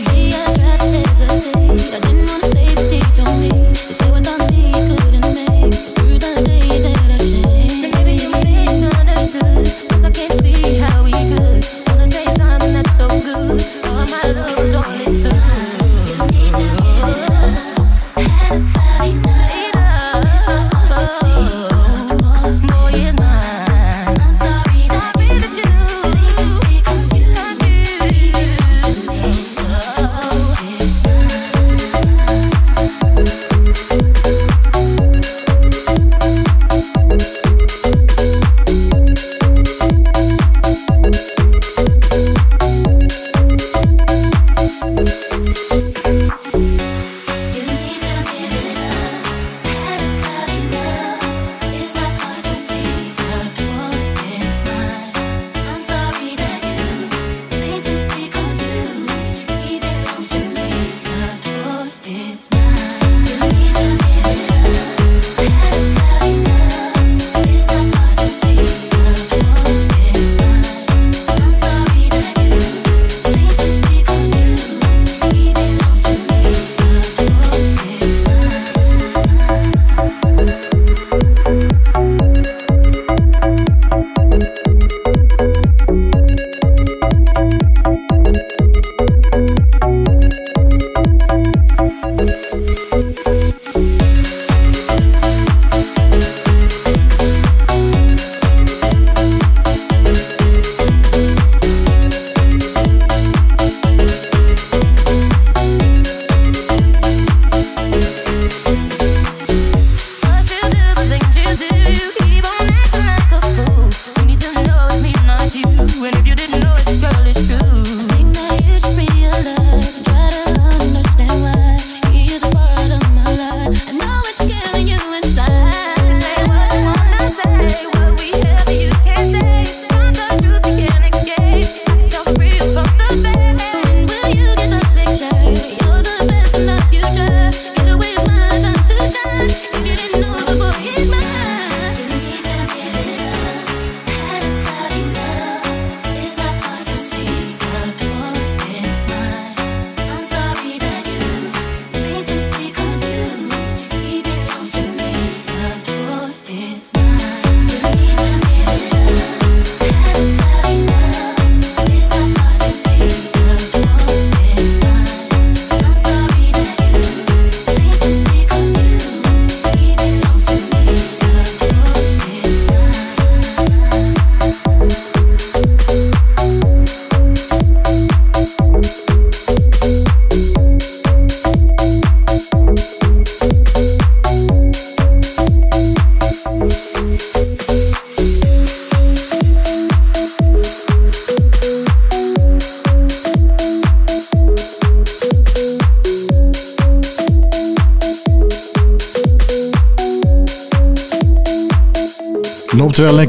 [0.05, 1.93] See, I tried to hesitate.
[1.93, 3.49] I didn't wanna say that he told me.
[3.49, 5.16] They say without me couldn't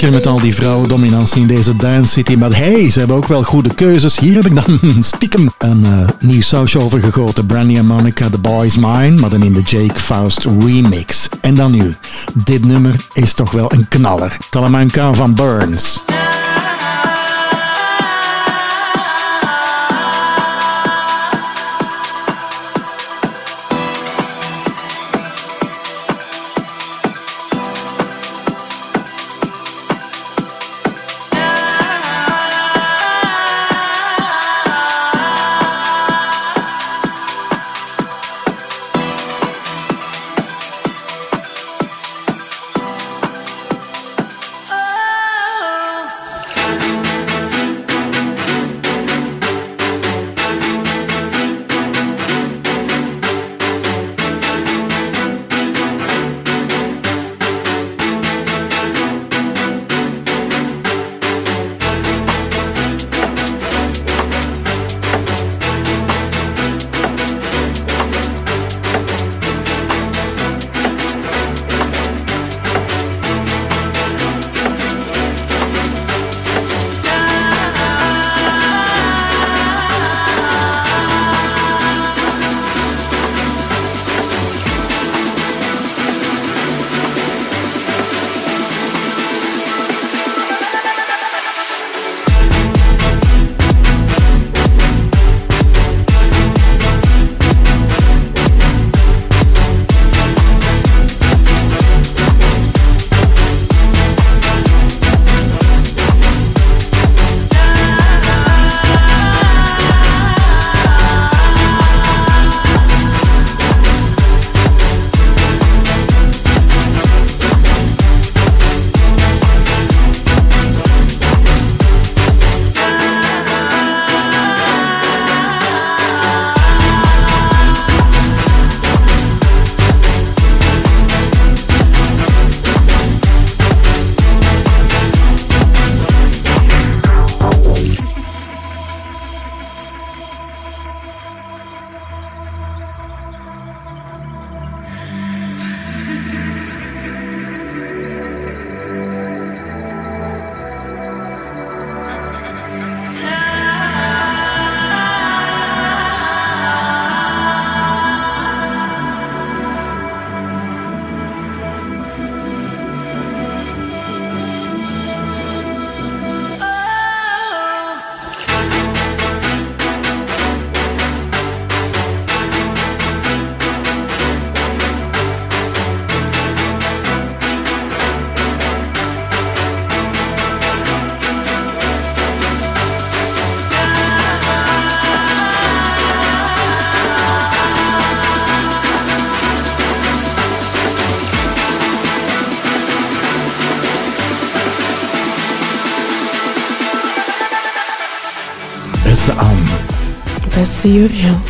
[0.01, 2.35] lekker met al die vrouwendominantie in deze Dance City.
[2.35, 4.19] Maar hey, ze hebben ook wel goede keuzes.
[4.19, 4.79] Hier heb ik dan
[5.15, 7.47] stiekem een eh, nieuw sausje over gegoten.
[7.47, 9.11] Brandy en Monica, The Boy's Mine.
[9.11, 11.29] Maar dan in de Jake Faust remix.
[11.41, 11.95] En dan nu.
[12.33, 14.37] Dit nummer is toch wel een knaller.
[14.51, 16.01] Talamanca van Burns.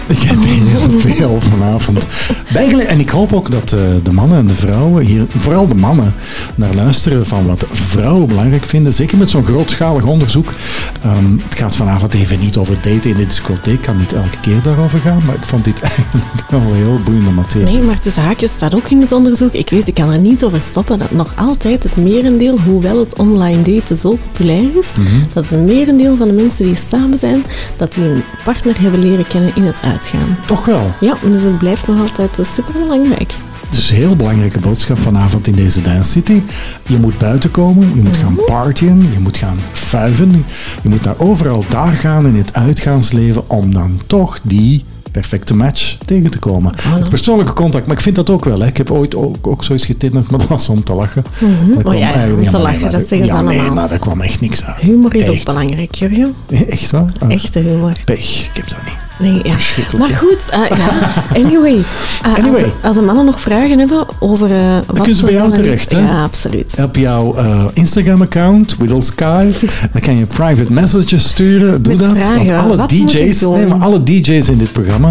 [0.06, 2.06] Ik heb heel veel vanavond.
[2.54, 5.74] Eigenlijk, en ik hoop ook dat eh, de mannen en de vrouwen hier, vooral de
[5.74, 6.14] mannen,
[6.54, 8.94] naar luisteren van wat vrouwen belangrijk vinden.
[8.94, 10.54] Zeker met zo'n grootschalig onderzoek.
[11.02, 13.82] Ehm, het gaat vanavond even niet over daten in de discotheek.
[13.82, 15.22] kan niet elke keer daarover gaan.
[15.26, 17.66] Maar ik vond dit eigenlijk wel een heel boeiende materie.
[17.74, 19.52] Nee, maar tussen haakjes staat ook in het onderzoek.
[19.52, 23.16] Ik weet, ik kan er niet over stoppen dat nog altijd het merendeel, hoewel het
[23.18, 25.06] online daten zo populair is, Mhm.
[25.32, 27.44] dat het merendeel van de mensen die samen zijn,
[27.76, 30.36] dat die hun partner hebben leren kennen in het uitgaan.
[30.46, 30.92] Toch wel.
[31.00, 33.34] Ja, dus het blijft nog altijd super belangrijk.
[33.70, 36.42] Dus een heel belangrijke boodschap vanavond in deze Dance City.
[36.86, 40.44] Je moet buiten komen, je moet gaan partyen, je moet gaan fuiven.
[40.82, 45.96] Je moet naar overal daar gaan in het uitgaansleven om dan toch die perfecte match
[46.04, 46.72] tegen te komen.
[46.78, 48.60] Het persoonlijke contact, maar ik vind dat ook wel.
[48.60, 48.66] Hè.
[48.66, 51.24] Ik heb ooit ook, ook zoiets getinderd, maar dat was om te lachen.
[51.40, 51.68] Mhm.
[51.74, 53.74] Maar kwam ja, ja, eigenlijk- om te nee, lachen, dat zeggen ze Ja, nee, allemaal.
[53.74, 54.80] maar daar kwam echt niks uit.
[54.80, 56.34] Humor is ook belangrijk, Jurgen.
[56.68, 57.12] Echt waar?
[57.18, 57.92] Ah, Echte humor.
[58.04, 58.97] Pech, ik heb dat niet.
[59.18, 59.54] Nee, ja.
[59.98, 61.12] Maar goed, eh, ja.
[61.42, 61.82] anyway.
[62.22, 62.62] Eh, Anyway.
[62.62, 65.52] Als, als de mannen nog vragen hebben over eh wat Dan kunnen ze bij jou
[65.52, 65.98] terecht, hè?
[65.98, 66.74] Ja, absoluut.
[66.78, 67.34] Op jouw
[67.72, 69.46] Instagram-account, Whittle Sky,
[69.92, 71.82] dan kan je private messages sturen.
[71.82, 72.16] Doe Met dat.
[72.16, 75.10] vragen, want alle wat moet ik DJ's, nee, maar alle DJ's in dit programma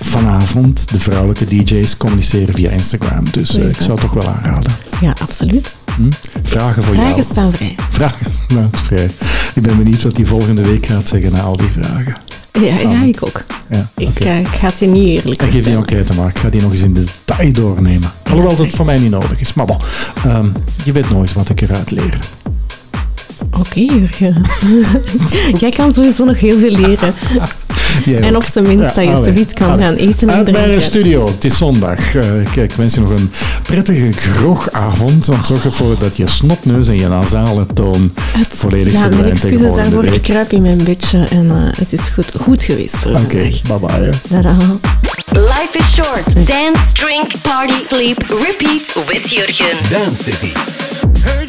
[0.00, 3.24] vanavond, de vrouwelijke DJ's, communiceren via Instagram.
[3.30, 4.72] Dus ik zou het toch wel aanraden.
[5.00, 5.76] Ja, absoluut.
[5.96, 6.02] Hm?
[6.42, 7.26] Vragen voor Vragen jou.
[7.30, 7.74] staan vrij.
[7.90, 9.10] Vragen staan vrij.
[9.54, 12.14] Ik ben benieuwd wat die volgende week gaat zeggen na al die vragen.
[12.52, 13.44] Ja, ja ik ook.
[13.70, 13.88] ja.
[13.96, 16.28] Ik, eh, ik ga het je niet eerlijk Ik geef die enquête maar.
[16.28, 18.10] Ik ga die nog eens in detail doornemen.
[18.24, 19.54] Alhoewel dat voor mij niet nodig is.
[19.54, 19.76] Maar bon,
[20.24, 20.48] ehm,
[20.84, 22.18] je weet nooit wat ik eruit leer.
[23.58, 24.42] Oké, Jurgen.
[25.60, 27.14] Jij kan sowieso nog heel veel leren.
[28.04, 29.84] Jij En op zijn minst dat je zoiets kan allee.
[29.84, 30.82] gaan eten en Uit bij de drinken.
[30.82, 31.26] studio.
[31.26, 32.14] Het is zondag.
[32.14, 32.22] Eh,
[32.52, 33.30] kijk, ik wens je nog een
[33.62, 35.26] prettige grogavond.
[35.26, 38.12] Want zorg ervoor dat je snotneus en je nasale toon
[38.50, 40.04] volledig Ja, verdwijnt tegen excuses daarvoor.
[40.04, 43.62] Ik kruip in mijn bedje en eh, het is goed, goed geweest voor Oké, vandaag.
[43.62, 44.10] bye bye.
[44.28, 44.56] Tada.
[45.32, 46.34] Life is short.
[46.46, 49.76] Dance, drink, party, sleep, repeat with Jurgen.
[49.90, 50.52] Dance City.
[51.20, 51.39] Hey,